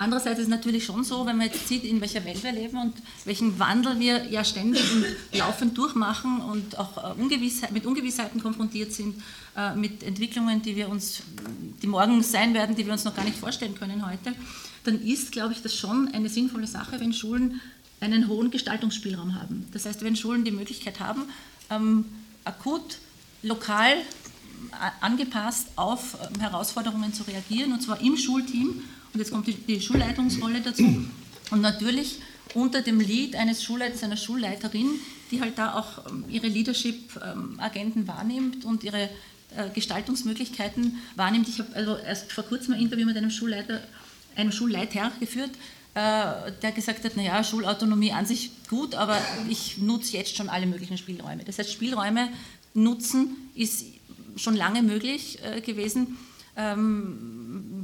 Andererseits 0.00 0.38
ist 0.38 0.44
es 0.44 0.48
natürlich 0.48 0.84
schon 0.84 1.02
so, 1.02 1.26
wenn 1.26 1.36
man 1.36 1.46
jetzt 1.46 1.66
sieht, 1.66 1.82
in 1.82 2.00
welcher 2.00 2.24
Welt 2.24 2.42
wir 2.44 2.52
leben 2.52 2.78
und 2.78 2.94
welchen 3.24 3.58
Wandel 3.58 3.98
wir 3.98 4.24
ja 4.30 4.44
ständig 4.44 4.80
und 4.92 5.04
laufend 5.32 5.76
durchmachen 5.76 6.40
und 6.40 6.78
auch 6.78 6.96
äh, 6.96 7.20
Ungewissheit, 7.20 7.72
mit 7.72 7.84
Ungewissheiten 7.84 8.40
konfrontiert 8.40 8.92
sind, 8.92 9.20
äh, 9.56 9.74
mit 9.74 10.04
Entwicklungen, 10.04 10.62
die 10.62 10.76
wir 10.76 10.88
uns, 10.88 11.22
die 11.82 11.88
morgen 11.88 12.22
sein 12.22 12.54
werden, 12.54 12.76
die 12.76 12.86
wir 12.86 12.92
uns 12.92 13.04
noch 13.04 13.16
gar 13.16 13.24
nicht 13.24 13.38
vorstellen 13.38 13.74
können 13.74 14.06
heute, 14.08 14.34
dann 14.84 15.02
ist, 15.02 15.32
glaube 15.32 15.52
ich, 15.52 15.62
das 15.62 15.74
schon 15.74 16.08
eine 16.14 16.28
sinnvolle 16.28 16.68
Sache, 16.68 17.00
wenn 17.00 17.12
Schulen 17.12 17.60
einen 17.98 18.28
hohen 18.28 18.52
Gestaltungsspielraum 18.52 19.34
haben. 19.34 19.66
Das 19.72 19.84
heißt, 19.84 20.02
wenn 20.02 20.14
Schulen 20.14 20.44
die 20.44 20.52
Möglichkeit 20.52 21.00
haben, 21.00 21.22
ähm, 21.70 22.04
akut, 22.44 22.98
lokal 23.42 23.94
äh, 23.94 24.90
angepasst 25.00 25.70
auf 25.74 26.16
Herausforderungen 26.38 27.12
zu 27.12 27.24
reagieren, 27.24 27.72
und 27.72 27.82
zwar 27.82 28.00
im 28.00 28.16
Schulteam 28.16 28.84
und 29.12 29.20
jetzt 29.20 29.30
kommt 29.30 29.46
die, 29.46 29.54
die 29.54 29.80
Schulleitungsrolle 29.80 30.60
dazu. 30.60 30.84
Und 31.50 31.60
natürlich 31.60 32.20
unter 32.54 32.82
dem 32.82 33.00
Lied 33.00 33.36
eines 33.36 33.62
Schulleiters, 33.62 34.02
einer 34.02 34.16
Schulleiterin, 34.16 34.88
die 35.30 35.40
halt 35.40 35.58
da 35.58 35.74
auch 35.74 36.06
ähm, 36.10 36.24
ihre 36.28 36.46
Leadership-Agenten 36.48 38.06
wahrnimmt 38.06 38.64
und 38.64 38.84
ihre 38.84 39.08
äh, 39.56 39.70
Gestaltungsmöglichkeiten 39.74 40.98
wahrnimmt. 41.16 41.48
Ich 41.48 41.58
habe 41.58 41.74
also 41.74 41.96
erst 41.96 42.32
vor 42.32 42.44
kurzem 42.44 42.74
ein 42.74 42.80
Interview 42.80 43.06
mit 43.06 43.16
einem 43.16 43.30
Schulleiter, 43.30 43.80
einem 44.36 44.52
Schulleiter 44.52 45.10
geführt, 45.20 45.50
äh, 45.94 46.52
der 46.62 46.72
gesagt 46.74 47.04
hat, 47.04 47.16
naja, 47.16 47.42
Schulautonomie 47.42 48.12
an 48.12 48.26
sich 48.26 48.50
gut, 48.68 48.94
aber 48.94 49.18
ich 49.48 49.78
nutze 49.78 50.16
jetzt 50.16 50.36
schon 50.36 50.48
alle 50.48 50.66
möglichen 50.66 50.98
Spielräume. 50.98 51.44
Das 51.44 51.58
heißt, 51.58 51.72
Spielräume 51.72 52.28
nutzen 52.74 53.36
ist 53.54 53.86
schon 54.36 54.54
lange 54.54 54.82
möglich 54.82 55.38
äh, 55.42 55.60
gewesen. 55.60 56.16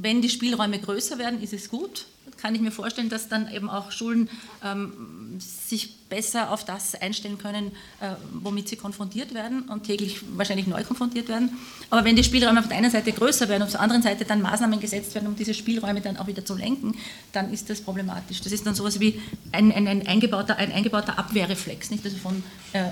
Wenn 0.01 0.21
die 0.21 0.29
Spielräume 0.29 0.79
größer 0.79 1.17
werden, 1.17 1.41
ist 1.41 1.53
es 1.53 1.69
gut. 1.69 2.05
Kann 2.37 2.53
ich 2.53 2.61
mir 2.61 2.71
vorstellen, 2.71 3.07
dass 3.09 3.29
dann 3.29 3.51
eben 3.51 3.69
auch 3.69 3.91
Schulen 3.91 4.29
ähm, 4.63 5.39
sich 5.39 5.95
besser 6.09 6.51
auf 6.51 6.65
das 6.65 6.95
einstellen 6.95 7.37
können, 7.37 7.71
äh, 8.01 8.15
womit 8.33 8.67
sie 8.67 8.75
konfrontiert 8.75 9.33
werden 9.33 9.63
und 9.69 9.83
täglich 9.83 10.19
wahrscheinlich 10.35 10.67
neu 10.67 10.83
konfrontiert 10.83 11.29
werden. 11.29 11.51
Aber 11.89 12.03
wenn 12.03 12.15
die 12.15 12.23
Spielräume 12.23 12.59
auf 12.59 12.67
der 12.67 12.77
einen 12.77 12.91
Seite 12.91 13.13
größer 13.13 13.47
werden 13.47 13.61
und 13.61 13.67
auf 13.67 13.71
der 13.71 13.81
anderen 13.81 14.01
Seite 14.01 14.25
dann 14.25 14.41
Maßnahmen 14.41 14.79
gesetzt 14.79 15.15
werden, 15.15 15.27
um 15.27 15.35
diese 15.35 15.53
Spielräume 15.53 16.01
dann 16.01 16.17
auch 16.17 16.27
wieder 16.27 16.43
zu 16.43 16.55
lenken, 16.55 16.95
dann 17.31 17.53
ist 17.53 17.69
das 17.69 17.79
problematisch. 17.79 18.41
Das 18.41 18.51
ist 18.51 18.65
dann 18.65 18.75
sowas 18.75 18.99
wie 18.99 19.21
ein, 19.51 19.71
ein, 19.71 19.87
ein 19.87 20.05
eingebauter, 20.05 20.57
ein 20.57 20.71
eingebauter 20.73 21.17
Abwehrreflex, 21.17 21.89
nicht? 21.89 22.03
Also 22.03 22.17
von 22.17 22.43
äh, 22.73 22.91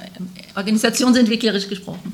organisationsentwicklerisch 0.56 1.68
gesprochen. 1.68 2.14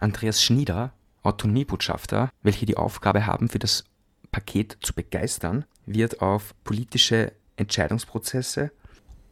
Andreas 0.00 0.42
Schnieder 0.42 0.92
Autonomiebotschafter, 1.24 2.30
welche 2.42 2.66
die 2.66 2.76
Aufgabe 2.76 3.26
haben, 3.26 3.48
für 3.48 3.58
das 3.58 3.84
Paket 4.30 4.78
zu 4.80 4.94
begeistern, 4.94 5.64
wird 5.86 6.20
auf 6.20 6.54
politische 6.64 7.32
Entscheidungsprozesse 7.56 8.70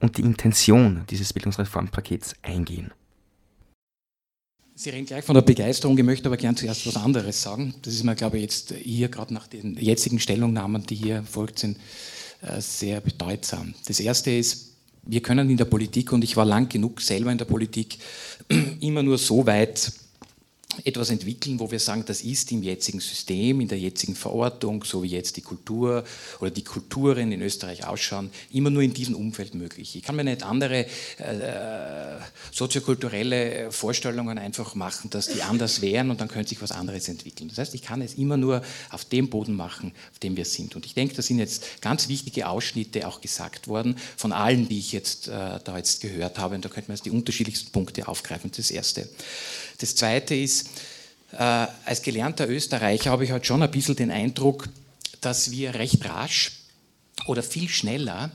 und 0.01 0.19
die 0.19 0.23
Intention 0.23 1.05
dieses 1.11 1.33
Bildungsreformpakets 1.33 2.35
eingehen. 2.43 2.93
Sie 4.75 4.91
reden 4.91 5.07
gleich 5.07 5.25
von 5.25 5.35
der 5.35 5.43
Begeisterung, 5.43 5.97
ich 5.99 6.05
möchte 6.05 6.27
aber 6.29 6.37
gern 6.37 6.57
zuerst 6.57 6.87
was 6.87 6.97
anderes 6.97 7.43
sagen. 7.43 7.75
Das 7.83 7.95
ist 7.95 8.05
mir, 8.05 8.15
glaube 8.15 8.39
ich, 8.39 8.43
jetzt 8.43 8.73
hier 8.73 9.09
gerade 9.09 9.35
nach 9.35 9.47
den 9.47 9.77
jetzigen 9.77 10.19
Stellungnahmen, 10.19 10.85
die 10.87 10.95
hier 10.95 11.17
erfolgt 11.17 11.59
sind, 11.59 11.79
äh, 12.41 12.61
sehr 12.61 13.01
bedeutsam. 13.01 13.75
Das 13.87 14.01
erste 14.01 14.31
ist, 14.31 14.73
wir 15.05 15.21
können 15.21 15.51
in 15.51 15.57
der 15.57 15.67
Politik, 15.67 16.13
und 16.13 16.25
ich 16.25 16.37
war 16.37 16.45
lang 16.45 16.69
genug 16.69 17.01
selber 17.01 17.31
in 17.31 17.39
der 17.39 17.45
Politik, 17.45 17.99
immer 18.81 19.03
nur 19.03 19.19
so 19.19 19.47
weit 19.47 19.93
etwas 20.85 21.11
entwickeln, 21.11 21.61
wo 21.61 21.71
wir 21.71 21.79
sagen, 21.79 22.05
das 22.07 22.23
ist 22.23 22.51
im 22.53 22.63
jetzigen 22.63 23.01
System, 23.01 23.61
in 23.61 23.69
der 23.69 23.79
jetzigen 23.79 24.15
Verortung, 24.15 24.85
so 24.85 25.03
wie 25.03 25.09
jetzt 25.09 25.37
die 25.37 25.43
Kultur 25.43 26.05
oder 26.41 26.51
die 26.51 26.65
Kulturen 26.65 27.33
in 27.33 27.43
Österreich 27.43 27.87
ausschauen, 27.87 28.31
immer 28.53 28.71
nur 28.71 28.83
in 28.83 28.95
diesem 28.95 29.15
Umfeld 29.15 29.55
möglich. 29.55 29.97
Ich 29.97 30.03
kann 30.03 30.17
mir 30.17 30.25
nicht 30.25 30.43
andere 30.43 30.87
äh, 31.19 32.19
soziokulturelle 32.51 33.71
Vorstellungen 33.71 34.39
einfach 34.39 34.75
machen, 34.75 35.11
dass 35.11 35.29
die 35.29 35.43
anders 35.43 35.83
wären 35.83 36.11
und 36.11 36.21
dann 36.21 36.29
könnte 36.29 36.51
sich 36.51 36.63
was 36.63 36.73
anderes 36.73 37.09
entwickeln. 37.09 37.49
Das 37.49 37.59
heißt, 37.59 37.75
ich 37.75 37.83
kann 37.83 38.01
es 38.01 38.15
immer 38.15 38.37
nur 38.37 38.63
auf 38.91 39.05
dem 39.05 39.29
Boden 39.29 39.55
machen, 39.55 39.93
auf 40.13 40.19
dem 40.19 40.37
wir 40.37 40.45
sind. 40.45 40.75
Und 40.77 40.87
ich 40.87 40.95
denke, 40.95 41.15
da 41.15 41.23
sind 41.23 41.39
jetzt 41.39 41.83
ganz 41.83 42.09
wichtige 42.09 42.49
Ausschnitte 42.49 43.07
auch 43.07 43.21
gesagt 43.21 43.69
worden 43.69 43.97
von 44.17 44.33
allen, 44.33 44.69
die 44.69 44.79
ich 44.79 44.93
jetzt 44.93 45.29
äh, 45.29 45.61
da 45.63 45.77
jetzt 45.77 46.01
gehört 46.01 46.39
habe. 46.39 46.55
Und 46.55 46.65
da 46.65 46.69
könnte 46.69 46.89
man 46.89 46.97
jetzt 46.97 47.07
die 47.07 47.11
unterschiedlichsten 47.11 47.71
Punkte 47.71 48.09
aufgreifen. 48.09 48.51
Das 48.55 48.71
Erste. 48.71 49.09
Das 49.83 49.95
Zweite 49.95 50.35
ist, 50.35 50.69
äh, 51.33 51.67
als 51.85 52.03
gelernter 52.03 52.49
Österreicher 52.49 53.11
habe 53.11 53.25
ich 53.25 53.31
halt 53.31 53.47
schon 53.47 53.63
ein 53.63 53.71
bisschen 53.71 53.97
den 53.97 54.11
Eindruck, 54.11 54.69
dass 55.21 55.51
wir 55.51 55.75
recht 55.75 56.05
rasch 56.05 56.53
oder 57.27 57.43
viel 57.43 57.69
schneller 57.69 58.31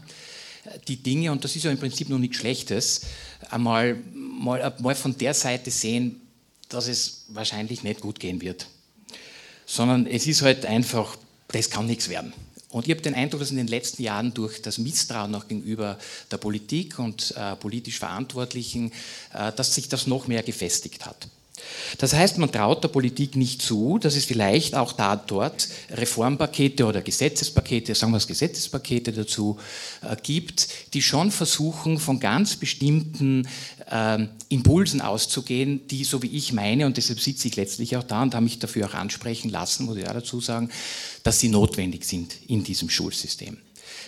die 0.87 0.97
Dinge, 0.97 1.31
und 1.31 1.43
das 1.43 1.55
ist 1.55 1.63
ja 1.63 1.71
im 1.71 1.77
Prinzip 1.77 2.09
noch 2.09 2.17
nichts 2.17 2.37
Schlechtes, 2.37 3.01
einmal 3.49 3.97
mal, 4.13 4.75
mal 4.79 4.95
von 4.95 5.17
der 5.17 5.33
Seite 5.33 5.71
sehen, 5.71 6.21
dass 6.69 6.87
es 6.87 7.25
wahrscheinlich 7.29 7.83
nicht 7.83 8.01
gut 8.01 8.19
gehen 8.19 8.41
wird. 8.41 8.67
Sondern 9.65 10.05
es 10.05 10.27
ist 10.27 10.41
halt 10.41 10.65
einfach, 10.65 11.17
das 11.49 11.69
kann 11.69 11.85
nichts 11.85 12.09
werden. 12.09 12.33
Und 12.69 12.85
ich 12.85 12.91
habe 12.91 13.01
den 13.01 13.15
Eindruck, 13.15 13.39
dass 13.39 13.51
in 13.51 13.57
den 13.57 13.67
letzten 13.67 14.03
Jahren 14.03 14.33
durch 14.33 14.61
das 14.61 14.77
Misstrauen 14.77 15.33
auch 15.35 15.47
gegenüber 15.47 15.97
der 16.29 16.37
Politik 16.37 16.99
und 16.99 17.33
äh, 17.37 17.55
politisch 17.55 17.97
Verantwortlichen, 17.99 18.91
äh, 19.33 19.53
dass 19.53 19.73
sich 19.73 19.87
das 19.87 20.05
noch 20.05 20.27
mehr 20.27 20.43
gefestigt 20.43 21.05
hat. 21.05 21.29
Das 21.97 22.13
heißt, 22.13 22.37
man 22.37 22.51
traut 22.51 22.83
der 22.83 22.89
Politik 22.89 23.35
nicht 23.35 23.61
zu, 23.61 23.97
dass 23.97 24.15
es 24.15 24.25
vielleicht 24.25 24.75
auch 24.75 24.93
da 24.93 25.15
dort 25.15 25.67
Reformpakete 25.89 26.85
oder 26.85 27.01
Gesetzespakete, 27.01 27.95
sagen 27.95 28.11
wir 28.11 28.17
es 28.17 28.27
Gesetzespakete 28.27 29.11
dazu 29.11 29.57
äh, 30.01 30.15
gibt, 30.21 30.67
die 30.93 31.01
schon 31.01 31.31
versuchen, 31.31 31.97
von 31.97 32.19
ganz 32.19 32.55
bestimmten 32.55 33.47
äh, 33.89 34.27
Impulsen 34.49 35.01
auszugehen, 35.01 35.87
die, 35.87 36.03
so 36.03 36.21
wie 36.21 36.35
ich 36.35 36.53
meine, 36.53 36.85
und 36.85 36.97
deshalb 36.97 37.19
sitze 37.19 37.47
ich 37.47 37.55
letztlich 37.55 37.97
auch 37.97 38.03
da 38.03 38.23
und 38.23 38.35
habe 38.35 38.43
mich 38.43 38.59
dafür 38.59 38.87
auch 38.87 38.93
ansprechen 38.93 39.49
lassen, 39.49 39.85
muss 39.85 39.97
ich 39.97 40.07
auch 40.07 40.13
dazu 40.13 40.39
sagen, 40.41 40.69
dass 41.23 41.39
sie 41.39 41.49
notwendig 41.49 42.05
sind 42.05 42.35
in 42.47 42.63
diesem 42.63 42.89
Schulsystem. 42.89 43.57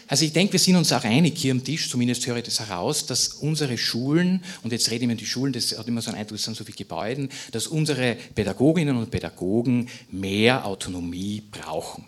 Also 0.10 0.26
ich 0.26 0.34
denke, 0.34 0.54
wir 0.54 0.60
sind 0.60 0.76
uns 0.76 0.92
auch 0.92 1.04
einig 1.04 1.38
hier 1.38 1.52
am 1.52 1.64
Tisch, 1.64 1.88
zumindest 1.88 2.26
höre 2.26 2.38
ich 2.38 2.44
das 2.44 2.60
heraus, 2.60 3.06
dass 3.06 3.28
unsere 3.28 3.78
Schulen, 3.78 4.44
und 4.64 4.72
jetzt 4.72 4.90
rede 4.90 5.06
ich 5.06 5.12
über 5.12 5.14
die 5.14 5.26
Schulen, 5.28 5.54
das 5.54 5.78
hat 5.78 5.88
immer 5.88 6.02
so 6.02 6.10
einen 6.10 6.20
Eindruck, 6.20 6.40
es 6.40 6.46
sind 6.46 6.58
so 6.58 6.64
viele 6.64 6.76
Gebäude, 6.76 7.30
dass 7.52 7.68
unsere 7.68 8.18
Pädagoginnen 8.34 8.98
und 8.98 9.12
Pädagogen 9.12 9.88
mehr 10.10 10.66
Autonomie 10.66 11.44
brauchen. 11.52 12.06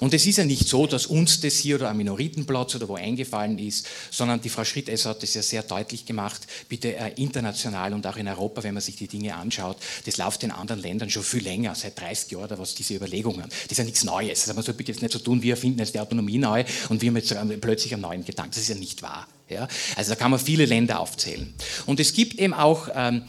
Und 0.00 0.14
es 0.14 0.26
ist 0.26 0.38
ja 0.38 0.44
nicht 0.44 0.68
so, 0.68 0.86
dass 0.86 1.06
uns 1.06 1.40
das 1.40 1.56
hier 1.56 1.76
oder 1.76 1.90
am 1.90 1.96
Minoritenplatz 1.96 2.74
oder 2.74 2.88
wo 2.88 2.94
eingefallen 2.94 3.58
ist, 3.58 3.86
sondern 4.10 4.40
die 4.40 4.48
Frau 4.48 4.64
Schrittesser 4.64 5.10
hat 5.10 5.22
das 5.22 5.34
ja 5.34 5.42
sehr 5.42 5.62
deutlich 5.62 6.06
gemacht, 6.06 6.46
bitte 6.68 6.96
äh, 6.96 7.12
international 7.16 7.92
und 7.92 8.06
auch 8.06 8.16
in 8.16 8.28
Europa, 8.28 8.62
wenn 8.62 8.74
man 8.74 8.82
sich 8.82 8.96
die 8.96 9.08
Dinge 9.08 9.34
anschaut, 9.34 9.76
das 10.04 10.16
läuft 10.16 10.42
in 10.42 10.50
anderen 10.50 10.82
Ländern 10.82 11.10
schon 11.10 11.22
viel 11.22 11.42
länger, 11.42 11.74
seit 11.74 11.98
30 12.00 12.32
Jahren 12.32 12.44
oder 12.44 12.58
was, 12.58 12.74
diese 12.74 12.94
Überlegungen. 12.94 13.44
Das 13.48 13.72
ist 13.72 13.78
ja 13.78 13.84
nichts 13.84 14.04
Neues. 14.04 14.42
Also 14.42 14.54
man 14.54 14.64
soll 14.64 14.74
bitte 14.74 14.92
jetzt 14.92 15.02
nicht 15.02 15.12
so 15.12 15.18
tun, 15.18 15.42
wir 15.42 15.54
erfinden 15.54 15.78
jetzt 15.78 15.94
die 15.94 16.00
Autonomie 16.00 16.38
neu 16.38 16.64
und 16.88 17.02
wir 17.02 17.08
haben 17.08 17.16
jetzt 17.16 17.34
plötzlich 17.60 17.92
einen 17.92 18.02
neuen 18.02 18.24
Gedanken. 18.24 18.52
Das 18.52 18.62
ist 18.62 18.68
ja 18.68 18.74
nicht 18.74 19.02
wahr. 19.02 19.26
Ja? 19.48 19.68
Also 19.96 20.10
da 20.10 20.16
kann 20.16 20.30
man 20.30 20.40
viele 20.40 20.66
Länder 20.66 21.00
aufzählen. 21.00 21.54
Und 21.86 22.00
es 22.00 22.12
gibt 22.12 22.38
eben 22.38 22.54
auch... 22.54 22.88
Ähm, 22.94 23.22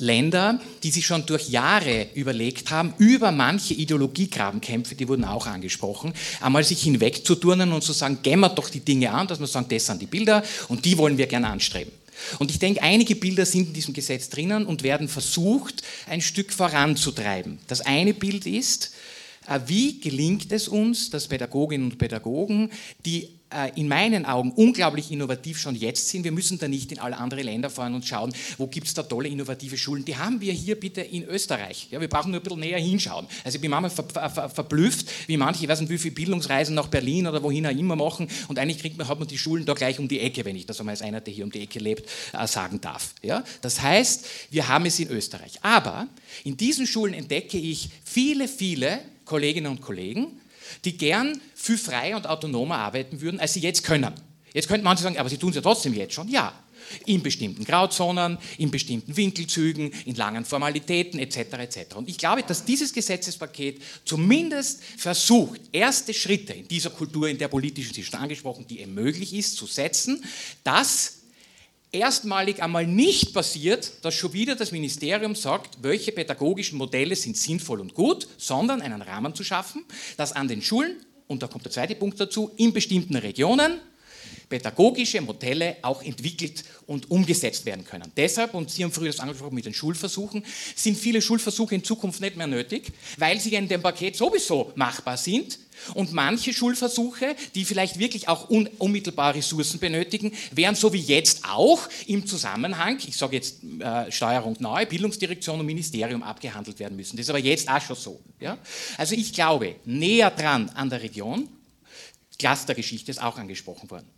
Länder, 0.00 0.60
die 0.82 0.90
sich 0.90 1.06
schon 1.06 1.26
durch 1.26 1.48
Jahre 1.48 2.08
überlegt 2.14 2.70
haben, 2.70 2.94
über 2.98 3.32
manche 3.32 3.74
Ideologiegrabenkämpfe, 3.74 4.94
die 4.94 5.08
wurden 5.08 5.24
auch 5.24 5.46
angesprochen, 5.46 6.12
einmal 6.40 6.64
sich 6.64 6.82
hinwegzuturnen 6.82 7.72
und 7.72 7.82
zu 7.82 7.92
sagen, 7.92 8.18
wir 8.22 8.48
doch 8.48 8.70
die 8.70 8.80
Dinge 8.80 9.10
an, 9.10 9.26
dass 9.26 9.40
wir 9.40 9.46
sagen, 9.46 9.66
das 9.68 9.86
sind 9.86 10.02
die 10.02 10.06
Bilder 10.06 10.42
und 10.68 10.84
die 10.84 10.98
wollen 10.98 11.18
wir 11.18 11.26
gerne 11.26 11.48
anstreben. 11.48 11.92
Und 12.38 12.50
ich 12.50 12.58
denke, 12.58 12.82
einige 12.82 13.16
Bilder 13.16 13.44
sind 13.44 13.68
in 13.68 13.74
diesem 13.74 13.94
Gesetz 13.94 14.28
drinnen 14.28 14.66
und 14.66 14.82
werden 14.82 15.08
versucht, 15.08 15.82
ein 16.08 16.20
Stück 16.20 16.52
voranzutreiben. 16.52 17.58
Das 17.66 17.80
eine 17.80 18.14
Bild 18.14 18.46
ist, 18.46 18.92
äh, 19.48 19.60
wie 19.66 20.00
gelingt 20.00 20.52
es 20.52 20.68
uns, 20.68 21.10
dass 21.10 21.28
Pädagoginnen 21.28 21.90
und 21.90 21.98
Pädagogen, 21.98 22.70
die 23.04 23.28
in 23.74 23.88
meinen 23.88 24.24
Augen 24.26 24.52
unglaublich 24.52 25.10
innovativ 25.10 25.58
schon 25.58 25.74
jetzt 25.74 26.08
sind. 26.08 26.24
Wir 26.24 26.32
müssen 26.32 26.58
da 26.58 26.68
nicht 26.68 26.92
in 26.92 26.98
alle 26.98 27.16
anderen 27.16 27.44
Länder 27.44 27.70
fahren 27.70 27.94
und 27.94 28.06
schauen, 28.06 28.32
wo 28.58 28.66
gibt 28.66 28.86
es 28.86 28.94
da 28.94 29.02
tolle 29.02 29.28
innovative 29.28 29.76
Schulen. 29.76 30.04
Die 30.04 30.16
haben 30.16 30.40
wir 30.40 30.52
hier 30.52 30.78
bitte 30.78 31.00
in 31.00 31.24
Österreich. 31.24 31.88
Ja, 31.90 32.00
wir 32.00 32.08
brauchen 32.08 32.30
nur 32.30 32.40
ein 32.40 32.42
bisschen 32.42 32.60
näher 32.60 32.78
hinschauen. 32.78 33.26
Also 33.44 33.56
ich 33.56 33.62
bin 33.62 33.70
manchmal 33.70 33.90
ver 33.90 34.30
ver 34.30 34.48
verblüfft, 34.48 35.08
wie 35.26 35.36
manche, 35.36 35.62
ich 35.62 35.68
weiß 35.68 35.80
nicht 35.80 35.90
wie 35.90 35.98
viele 35.98 36.14
Bildungsreisen 36.14 36.74
nach 36.74 36.88
Berlin 36.88 37.26
oder 37.26 37.42
wohin 37.42 37.66
auch 37.66 37.70
immer 37.70 37.96
machen 37.96 38.28
und 38.48 38.58
eigentlich 38.58 38.78
kriegt 38.78 38.98
man, 38.98 39.08
hat 39.08 39.18
man 39.18 39.28
die 39.28 39.38
Schulen 39.38 39.64
da 39.64 39.74
gleich 39.74 39.98
um 39.98 40.08
die 40.08 40.20
Ecke, 40.20 40.44
wenn 40.44 40.56
ich 40.56 40.66
das 40.66 40.80
einmal 40.80 40.94
als 40.94 41.02
einer, 41.02 41.20
der 41.20 41.32
hier 41.32 41.44
um 41.44 41.50
die 41.50 41.60
Ecke 41.60 41.78
lebt, 41.78 42.08
äh, 42.32 42.46
sagen 42.46 42.80
darf. 42.80 43.14
Ja? 43.22 43.44
Das 43.60 43.80
heißt, 43.80 44.26
wir 44.50 44.68
haben 44.68 44.86
es 44.86 44.98
in 44.98 45.08
Österreich. 45.08 45.58
Aber 45.62 46.06
in 46.44 46.56
diesen 46.56 46.86
Schulen 46.86 47.14
entdecke 47.14 47.58
ich 47.58 47.90
viele, 48.04 48.48
viele 48.48 49.00
Kolleginnen 49.24 49.70
und 49.70 49.80
Kollegen, 49.80 50.40
die 50.84 50.96
gern 50.96 51.40
viel 51.54 51.78
freier 51.78 52.16
und 52.16 52.26
autonomer 52.26 52.76
arbeiten 52.76 53.20
würden, 53.20 53.40
als 53.40 53.54
sie 53.54 53.60
jetzt 53.60 53.84
können. 53.84 54.12
Jetzt 54.52 54.68
könnten 54.68 54.84
manche 54.84 55.02
sagen, 55.02 55.18
aber 55.18 55.28
sie 55.28 55.38
tun 55.38 55.50
es 55.50 55.56
ja 55.56 55.62
trotzdem 55.62 55.94
jetzt 55.94 56.14
schon. 56.14 56.28
Ja, 56.28 56.52
in 57.06 57.22
bestimmten 57.22 57.64
Grauzonen, 57.64 58.38
in 58.58 58.70
bestimmten 58.70 59.16
Winkelzügen, 59.16 59.92
in 60.04 60.14
langen 60.14 60.44
Formalitäten 60.44 61.18
etc. 61.18 61.36
etc. 61.36 61.96
Und 61.96 62.08
ich 62.08 62.18
glaube, 62.18 62.42
dass 62.42 62.64
dieses 62.64 62.92
Gesetzespaket 62.92 63.82
zumindest 64.04 64.82
versucht, 64.96 65.60
erste 65.72 66.14
Schritte 66.14 66.52
in 66.52 66.68
dieser 66.68 66.90
Kultur, 66.90 67.28
in 67.28 67.38
der 67.38 67.48
politischen, 67.48 67.94
Sie 67.94 68.04
schon 68.04 68.20
angesprochen, 68.20 68.66
die 68.68 68.84
möglich 68.86 69.34
ist, 69.34 69.56
zu 69.56 69.66
setzen, 69.66 70.24
dass 70.62 71.23
erstmalig 71.94 72.62
einmal 72.62 72.86
nicht 72.86 73.32
passiert, 73.32 73.92
dass 74.02 74.14
schon 74.14 74.32
wieder 74.32 74.56
das 74.56 74.72
Ministerium 74.72 75.34
sagt, 75.34 75.78
welche 75.82 76.12
pädagogischen 76.12 76.76
Modelle 76.76 77.16
sind 77.16 77.36
sinnvoll 77.36 77.80
und 77.80 77.94
gut, 77.94 78.26
sondern 78.36 78.82
einen 78.82 79.00
Rahmen 79.00 79.34
zu 79.34 79.44
schaffen, 79.44 79.84
dass 80.16 80.32
an 80.32 80.48
den 80.48 80.60
Schulen, 80.60 80.96
und 81.28 81.42
da 81.42 81.46
kommt 81.46 81.64
der 81.64 81.72
zweite 81.72 81.94
Punkt 81.94 82.20
dazu, 82.20 82.50
in 82.56 82.72
bestimmten 82.72 83.16
Regionen 83.16 83.80
pädagogische 84.54 85.20
Modelle 85.20 85.78
auch 85.82 86.00
entwickelt 86.00 86.62
und 86.86 87.10
umgesetzt 87.10 87.66
werden 87.66 87.84
können. 87.84 88.12
Deshalb, 88.16 88.54
und 88.54 88.70
Sie 88.70 88.84
haben 88.84 88.92
früher 88.92 89.08
das 89.08 89.18
angesprochen 89.18 89.56
mit 89.56 89.64
den 89.64 89.74
Schulversuchen, 89.74 90.44
sind 90.76 90.96
viele 90.96 91.20
Schulversuche 91.20 91.74
in 91.74 91.82
Zukunft 91.82 92.20
nicht 92.20 92.36
mehr 92.36 92.46
nötig, 92.46 92.92
weil 93.18 93.40
sie 93.40 93.52
in 93.54 93.66
dem 93.66 93.82
Paket 93.82 94.14
sowieso 94.14 94.70
machbar 94.76 95.16
sind. 95.16 95.58
Und 95.94 96.12
manche 96.12 96.52
Schulversuche, 96.52 97.34
die 97.56 97.64
vielleicht 97.64 97.98
wirklich 97.98 98.28
auch 98.28 98.48
un 98.48 98.68
unmittelbar 98.78 99.34
Ressourcen 99.34 99.80
benötigen, 99.80 100.32
werden 100.52 100.76
so 100.76 100.92
wie 100.92 101.00
jetzt 101.00 101.44
auch 101.50 101.80
im 102.06 102.24
Zusammenhang, 102.24 103.00
ich 103.04 103.16
sage 103.16 103.34
jetzt 103.34 103.56
äh, 103.80 104.12
Steuerung 104.12 104.56
nahe, 104.60 104.86
Bildungsdirektion 104.86 105.58
und 105.58 105.66
Ministerium 105.66 106.22
abgehandelt 106.22 106.78
werden 106.78 106.96
müssen. 106.96 107.16
Das 107.16 107.26
ist 107.26 107.30
aber 107.30 107.40
jetzt 107.40 107.68
auch 107.68 107.80
schon 107.80 107.96
so. 107.96 108.20
Ja? 108.38 108.56
Also 108.96 109.16
ich 109.16 109.32
glaube, 109.32 109.74
näher 109.84 110.30
dran 110.30 110.68
an 110.70 110.90
der 110.90 111.02
Region, 111.02 111.48
Clustergeschichte 112.38 113.10
ist 113.10 113.22
auch 113.22 113.36
angesprochen 113.36 113.90
worden. 113.90 114.13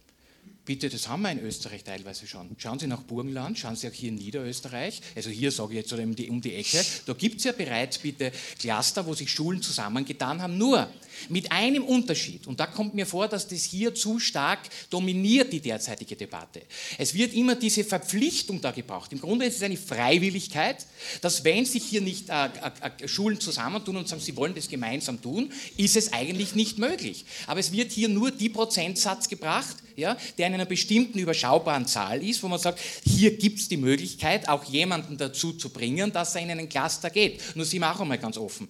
Bitte, 0.67 0.89
das 0.89 1.07
haben 1.07 1.23
wir 1.23 1.31
in 1.31 1.39
Österreich 1.39 1.85
teilweise 1.85 2.27
schon. 2.27 2.49
Schauen 2.59 2.81
Sie 2.81 2.89
nach 2.89 3.03
Burgenland, 3.03 3.57
schauen 3.57 3.77
Sie 3.77 3.87
auch 3.87 3.93
hier 3.93 4.09
in 4.09 4.17
Niederösterreich, 4.17 5.01
also 5.15 5.31
hier 5.31 5.53
sage 5.53 5.75
ich 5.75 5.77
jetzt 5.77 5.93
um 5.93 6.17
die, 6.17 6.29
um 6.29 6.41
die 6.41 6.55
Ecke, 6.55 6.85
da 7.07 7.13
gibt 7.13 7.39
es 7.39 7.45
ja 7.45 7.53
bereits 7.53 7.99
bitte 7.99 8.33
Cluster, 8.59 9.07
wo 9.07 9.15
sich 9.15 9.31
Schulen 9.31 9.63
zusammengetan 9.63 10.43
haben. 10.43 10.59
Nur 10.59 10.91
mit 11.29 11.53
einem 11.53 11.85
Unterschied, 11.85 12.49
und 12.49 12.59
da 12.59 12.67
kommt 12.67 12.95
mir 12.95 13.07
vor, 13.07 13.29
dass 13.29 13.47
das 13.47 13.63
hier 13.63 13.95
zu 13.95 14.19
stark 14.19 14.59
dominiert, 14.91 15.53
die 15.53 15.61
derzeitige 15.61 16.17
Debatte. 16.17 16.63
Es 16.99 17.15
wird 17.15 17.33
immer 17.33 17.55
diese 17.55 17.85
Verpflichtung 17.85 18.61
da 18.61 18.73
gebraucht. 18.73 19.13
Im 19.13 19.21
Grunde 19.21 19.47
ist 19.47 19.59
es 19.59 19.63
eine 19.63 19.77
Freiwilligkeit, 19.77 20.85
dass 21.21 21.45
wenn 21.45 21.65
sich 21.65 21.85
hier 21.85 22.01
nicht 22.01 22.29
äh, 22.29 22.47
äh, 22.47 23.05
äh, 23.05 23.07
Schulen 23.07 23.39
zusammentun 23.39 23.99
und 23.99 24.09
sagen, 24.09 24.21
sie 24.21 24.37
wollen 24.37 24.57
das 24.57 24.69
gemeinsam 24.69 25.23
tun, 25.23 25.53
ist 25.77 25.97
es 25.97 26.13
eigentlich 26.13 26.57
nicht 26.57 26.79
möglich. 26.79 27.25
Aber 27.47 27.61
es 27.61 27.71
wird 27.71 27.93
hier 27.93 28.09
nur 28.09 28.33
die 28.33 28.49
Prozentsatz 28.49 29.29
gebracht, 29.29 29.77
ja, 29.97 30.17
der 30.39 30.47
in 30.47 30.55
einer 30.55 30.67
bestimmten 30.67 31.19
überschaubaren 31.19 31.87
Zahl 31.87 32.23
ist, 32.23 32.43
wo 32.43 32.49
man 32.49 32.59
sagt, 32.59 32.81
hier 33.05 33.37
gibt 33.37 33.59
es 33.59 33.69
die 33.69 33.77
Möglichkeit, 33.77 34.49
auch 34.49 34.65
jemanden 34.65 35.17
dazu 35.17 35.53
zu 35.53 35.71
bringen, 35.71 36.13
dass 36.13 36.35
er 36.35 36.43
in 36.43 36.51
einen 36.51 36.69
Cluster 36.69 37.11
geht. 37.11 37.41
Nur 37.57 37.65
sind 37.65 37.81
wir 37.81 37.95
auch 37.95 38.01
einmal 38.01 38.19
ganz 38.19 38.37
offen. 38.37 38.69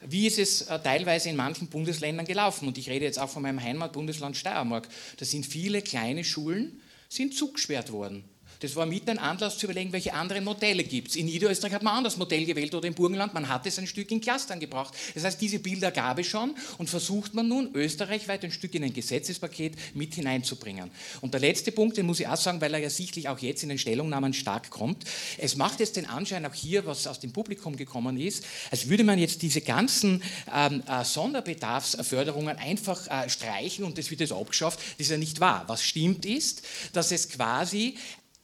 Wie 0.00 0.26
ist 0.26 0.38
es 0.38 0.62
äh, 0.62 0.78
teilweise 0.78 1.28
in 1.28 1.36
manchen 1.36 1.68
Bundesländern 1.68 2.26
gelaufen? 2.26 2.68
Und 2.68 2.78
ich 2.78 2.88
rede 2.88 3.04
jetzt 3.04 3.18
auch 3.18 3.28
von 3.28 3.42
meinem 3.42 3.60
Heimatbundesland 3.60 4.36
Steiermark. 4.36 4.88
Da 5.16 5.24
sind 5.24 5.44
viele 5.44 5.82
kleine 5.82 6.22
Schulen 6.24 6.80
sind 7.08 7.34
zugesperrt 7.34 7.90
worden. 7.90 8.24
Das 8.60 8.74
war 8.74 8.86
mit 8.86 9.08
ein 9.08 9.18
Anlass 9.18 9.58
zu 9.58 9.66
überlegen, 9.66 9.92
welche 9.92 10.14
anderen 10.14 10.44
Modelle 10.44 10.82
gibt 10.82 11.08
es. 11.08 11.16
In 11.16 11.26
Niederösterreich 11.26 11.74
hat 11.74 11.82
man 11.82 11.94
ein 11.94 11.98
anderes 11.98 12.16
Modell 12.16 12.44
gewählt 12.44 12.74
oder 12.74 12.88
im 12.88 12.94
Burgenland, 12.94 13.34
man 13.34 13.48
hat 13.48 13.66
es 13.66 13.78
ein 13.78 13.86
Stück 13.86 14.10
in 14.10 14.20
Clustern 14.20 14.58
gebracht. 14.58 14.94
Das 15.14 15.24
heißt, 15.24 15.40
diese 15.40 15.60
Bilder 15.60 15.90
gab 15.90 16.18
es 16.18 16.26
schon 16.26 16.54
und 16.78 16.90
versucht 16.90 17.34
man 17.34 17.48
nun 17.48 17.70
österreichweit 17.74 18.44
ein 18.44 18.50
Stück 18.50 18.74
in 18.74 18.84
ein 18.84 18.92
Gesetzespaket 18.92 19.74
mit 19.94 20.14
hineinzubringen. 20.14 20.90
Und 21.20 21.34
der 21.34 21.40
letzte 21.40 21.70
Punkt, 21.70 21.96
den 21.96 22.06
muss 22.06 22.20
ich 22.20 22.26
auch 22.26 22.36
sagen, 22.36 22.60
weil 22.60 22.74
er 22.74 22.80
ja 22.80 22.90
sichtlich 22.90 23.28
auch 23.28 23.38
jetzt 23.38 23.62
in 23.62 23.68
den 23.68 23.78
Stellungnahmen 23.78 24.32
stark 24.32 24.70
kommt. 24.70 25.04
Es 25.38 25.56
macht 25.56 25.80
jetzt 25.80 25.96
den 25.96 26.06
Anschein 26.06 26.44
auch 26.44 26.54
hier, 26.54 26.84
was 26.86 27.06
aus 27.06 27.20
dem 27.20 27.32
Publikum 27.32 27.76
gekommen 27.76 28.18
ist, 28.18 28.44
als 28.70 28.88
würde 28.88 29.04
man 29.04 29.18
jetzt 29.18 29.42
diese 29.42 29.60
ganzen 29.60 30.22
ähm, 30.54 30.82
äh, 30.88 31.04
Sonderbedarfsförderungen 31.04 32.56
einfach 32.56 33.06
äh, 33.06 33.28
streichen 33.28 33.84
und 33.84 33.98
das 33.98 34.10
wird 34.10 34.20
jetzt 34.20 34.32
abgeschafft. 34.32 34.80
Das 34.80 35.06
ist 35.06 35.10
ja 35.10 35.18
nicht 35.18 35.40
wahr. 35.40 35.64
Was 35.68 35.84
stimmt 35.84 36.26
ist, 36.26 36.62
dass 36.92 37.12
es 37.12 37.28
quasi 37.28 37.96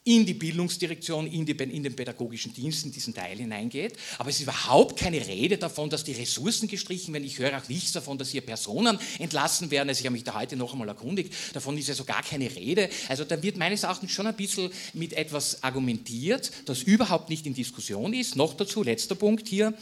in 0.05 0.27
die 0.27 0.35
Bildungsdirektion, 0.35 1.27
in, 1.27 1.47
die, 1.47 1.53
in, 1.53 1.83
den 1.83 1.97
pädagogischen 1.97 2.53
Dienst 2.53 2.85
in 2.85 2.93
diesen 2.93 3.15
Teil 3.15 3.39
hineingeht. 3.39 3.95
Aber 4.19 4.29
es 4.29 4.37
ist 4.37 4.43
überhaupt 4.43 4.99
keine 4.99 5.27
Rede 5.27 5.57
davon, 5.57 5.89
dass 5.89 6.05
die 6.05 6.13
Ressourcen 6.13 6.69
gestrichen 6.69 7.15
werden. 7.15 7.25
Ich 7.25 7.39
höre 7.39 7.57
auch 7.57 7.69
nichts 7.69 7.93
davon, 7.93 8.19
dass 8.19 8.31
hier 8.31 8.43
Personen 8.43 8.99
entlassen 9.19 9.71
werden. 9.71 9.89
Also 9.89 10.01
ich 10.01 10.07
habe 10.07 10.13
mich 10.13 10.25
da 10.25 10.39
heute 10.39 10.57
noch 10.57 10.73
einmal 10.73 10.89
erkundigt. 10.89 11.33
Davon 11.55 11.79
ist 11.79 11.89
also 11.89 12.05
gar 12.05 12.23
keine 12.23 12.55
Rede. 12.55 12.91
Also 13.09 13.25
da 13.25 13.43
wird 13.43 13.57
meines 13.57 13.83
Erachtens 13.83 14.13
schon 14.13 14.27
ein 14.27 14.37
bisschen 14.37 14.71
mit 14.93 15.15
etwas 15.15 15.63
argumentiert, 15.63 16.53
das 16.67 16.83
überhaupt 16.83 17.31
nicht 17.31 17.47
in 17.47 17.55
Diskussion 17.55 18.13
ist. 18.13 18.37
Noch 18.37 18.55
dazu, 18.55 18.83
letzter 18.83 19.15
Punkt 19.15 19.49
hier 19.49 19.73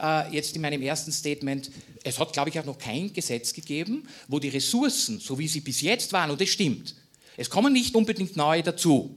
äh, 0.00 0.34
jetzt 0.34 0.56
in 0.56 0.62
meinem 0.62 0.80
ersten 0.80 1.12
Statement, 1.12 1.70
es 2.02 2.18
hat, 2.18 2.32
glaube 2.32 2.48
ich, 2.48 2.58
auch 2.58 2.64
noch 2.64 2.78
kein 2.78 3.12
Gesetz 3.12 3.52
gegeben, 3.52 4.08
wo 4.28 4.38
die 4.38 4.48
Ressourcen, 4.48 5.20
so 5.20 5.38
wie 5.38 5.48
sie 5.48 5.60
bis 5.60 5.82
jetzt 5.82 6.12
waren, 6.12 6.30
und 6.30 6.40
das 6.40 6.48
stimmt, 6.48 6.94
es 7.36 7.50
kommen 7.50 7.72
nicht 7.72 7.94
unbedingt 7.94 8.36
neue 8.36 8.62
dazu, 8.62 9.14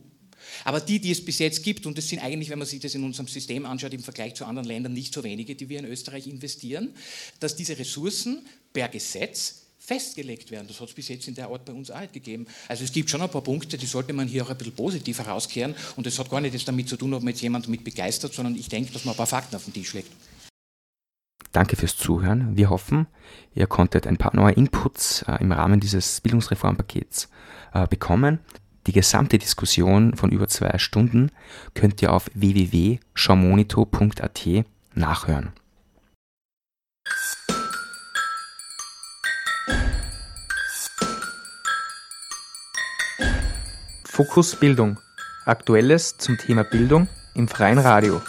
aber 0.64 0.80
die, 0.80 1.00
die 1.00 1.12
es 1.12 1.24
bis 1.24 1.40
jetzt 1.40 1.64
gibt, 1.64 1.86
und 1.86 1.98
das 1.98 2.08
sind 2.08 2.20
eigentlich, 2.20 2.50
wenn 2.50 2.60
man 2.60 2.68
sich 2.68 2.80
das 2.80 2.96
in 2.96 3.04
unserem 3.04 3.28
System 3.28 3.66
anschaut, 3.66 3.94
im 3.94 4.04
Vergleich 4.04 4.36
zu 4.36 4.46
anderen 4.46 4.68
Ländern 4.68 4.94
nicht 4.94 5.14
so 5.14 5.24
wenige, 5.24 5.56
die 5.56 5.70
wir 5.70 5.80
in 5.80 5.86
Österreich 5.86 6.28
investieren, 6.28 6.94
dass 7.40 7.56
diese 7.56 7.78
Ressourcen 7.78 8.46
per 8.74 8.90
Gesetz 8.90 9.66
festgelegt 9.80 10.52
werden. 10.52 10.68
Das 10.68 10.80
hat 10.80 10.90
es 10.90 10.94
bis 10.94 11.08
jetzt 11.08 11.28
in 11.28 11.34
der 11.34 11.50
Art 11.50 11.66
bei 11.66 11.74
uns 11.74 11.90
auch 11.90 12.00
nicht 12.00 12.14
gegeben. 12.14 12.46
Also 12.68 12.84
es 12.84 12.92
gibt 12.92 13.10
schon 13.10 13.22
ein 13.22 13.30
paar 13.30 13.42
Punkte, 13.42 13.78
die 13.78 13.88
sollte 13.88 14.14
man 14.14 14.28
hier 14.28 14.44
auch 14.44 14.50
ein 14.50 14.58
bisschen 14.58 14.76
positiv 14.76 15.18
herauskehren. 15.18 15.74
Und 15.96 16.06
das 16.06 16.20
hat 16.20 16.30
gar 16.30 16.42
nicht 16.42 16.68
damit 16.68 16.88
zu 16.88 16.96
tun, 16.96 17.14
ob 17.14 17.24
man 17.24 17.34
jetzt 17.34 17.42
jemanden 17.42 17.72
mit 17.72 17.84
begeistert, 17.84 18.34
sondern 18.34 18.56
ich 18.56 18.70
denke, 18.70 18.94
dass 18.94 19.06
man 19.06 19.16
ein 19.16 19.18
paar 19.18 19.26
Fakten 19.26 19.56
auf 19.56 19.64
den 19.64 19.74
Tisch 19.74 19.94
legt. 19.94 20.12
Danke 21.52 21.76
fürs 21.76 21.98
Zuhören. 21.98 22.56
Wir 22.56 22.70
hoffen, 22.70 23.08
ihr 23.56 23.66
konntet 23.66 24.06
ein 24.06 24.18
paar 24.18 24.36
neue 24.36 24.54
Inputs 24.54 25.24
äh, 25.24 25.38
im 25.42 25.52
Rahmen 25.52 25.80
dieses 25.80 26.22
Bildungsreformpakets 26.22 27.30
äh, 27.74 27.88
bekommen. 27.88 28.40
Die 28.90 28.94
gesamte 28.94 29.38
Diskussion 29.38 30.16
von 30.16 30.32
über 30.32 30.48
zwei 30.48 30.80
Stunden 30.80 31.30
könnt 31.76 32.02
ihr 32.02 32.12
auf 32.12 32.28
www.schaumonito.at 32.34 34.48
nachhören. 34.96 35.54
Fokus 44.06 44.56
Bildung. 44.56 45.00
Aktuelles 45.46 46.18
zum 46.18 46.40
Thema 46.40 46.64
Bildung 46.64 47.08
im 47.36 47.48
freien 47.48 47.78
Radio. 47.78 48.24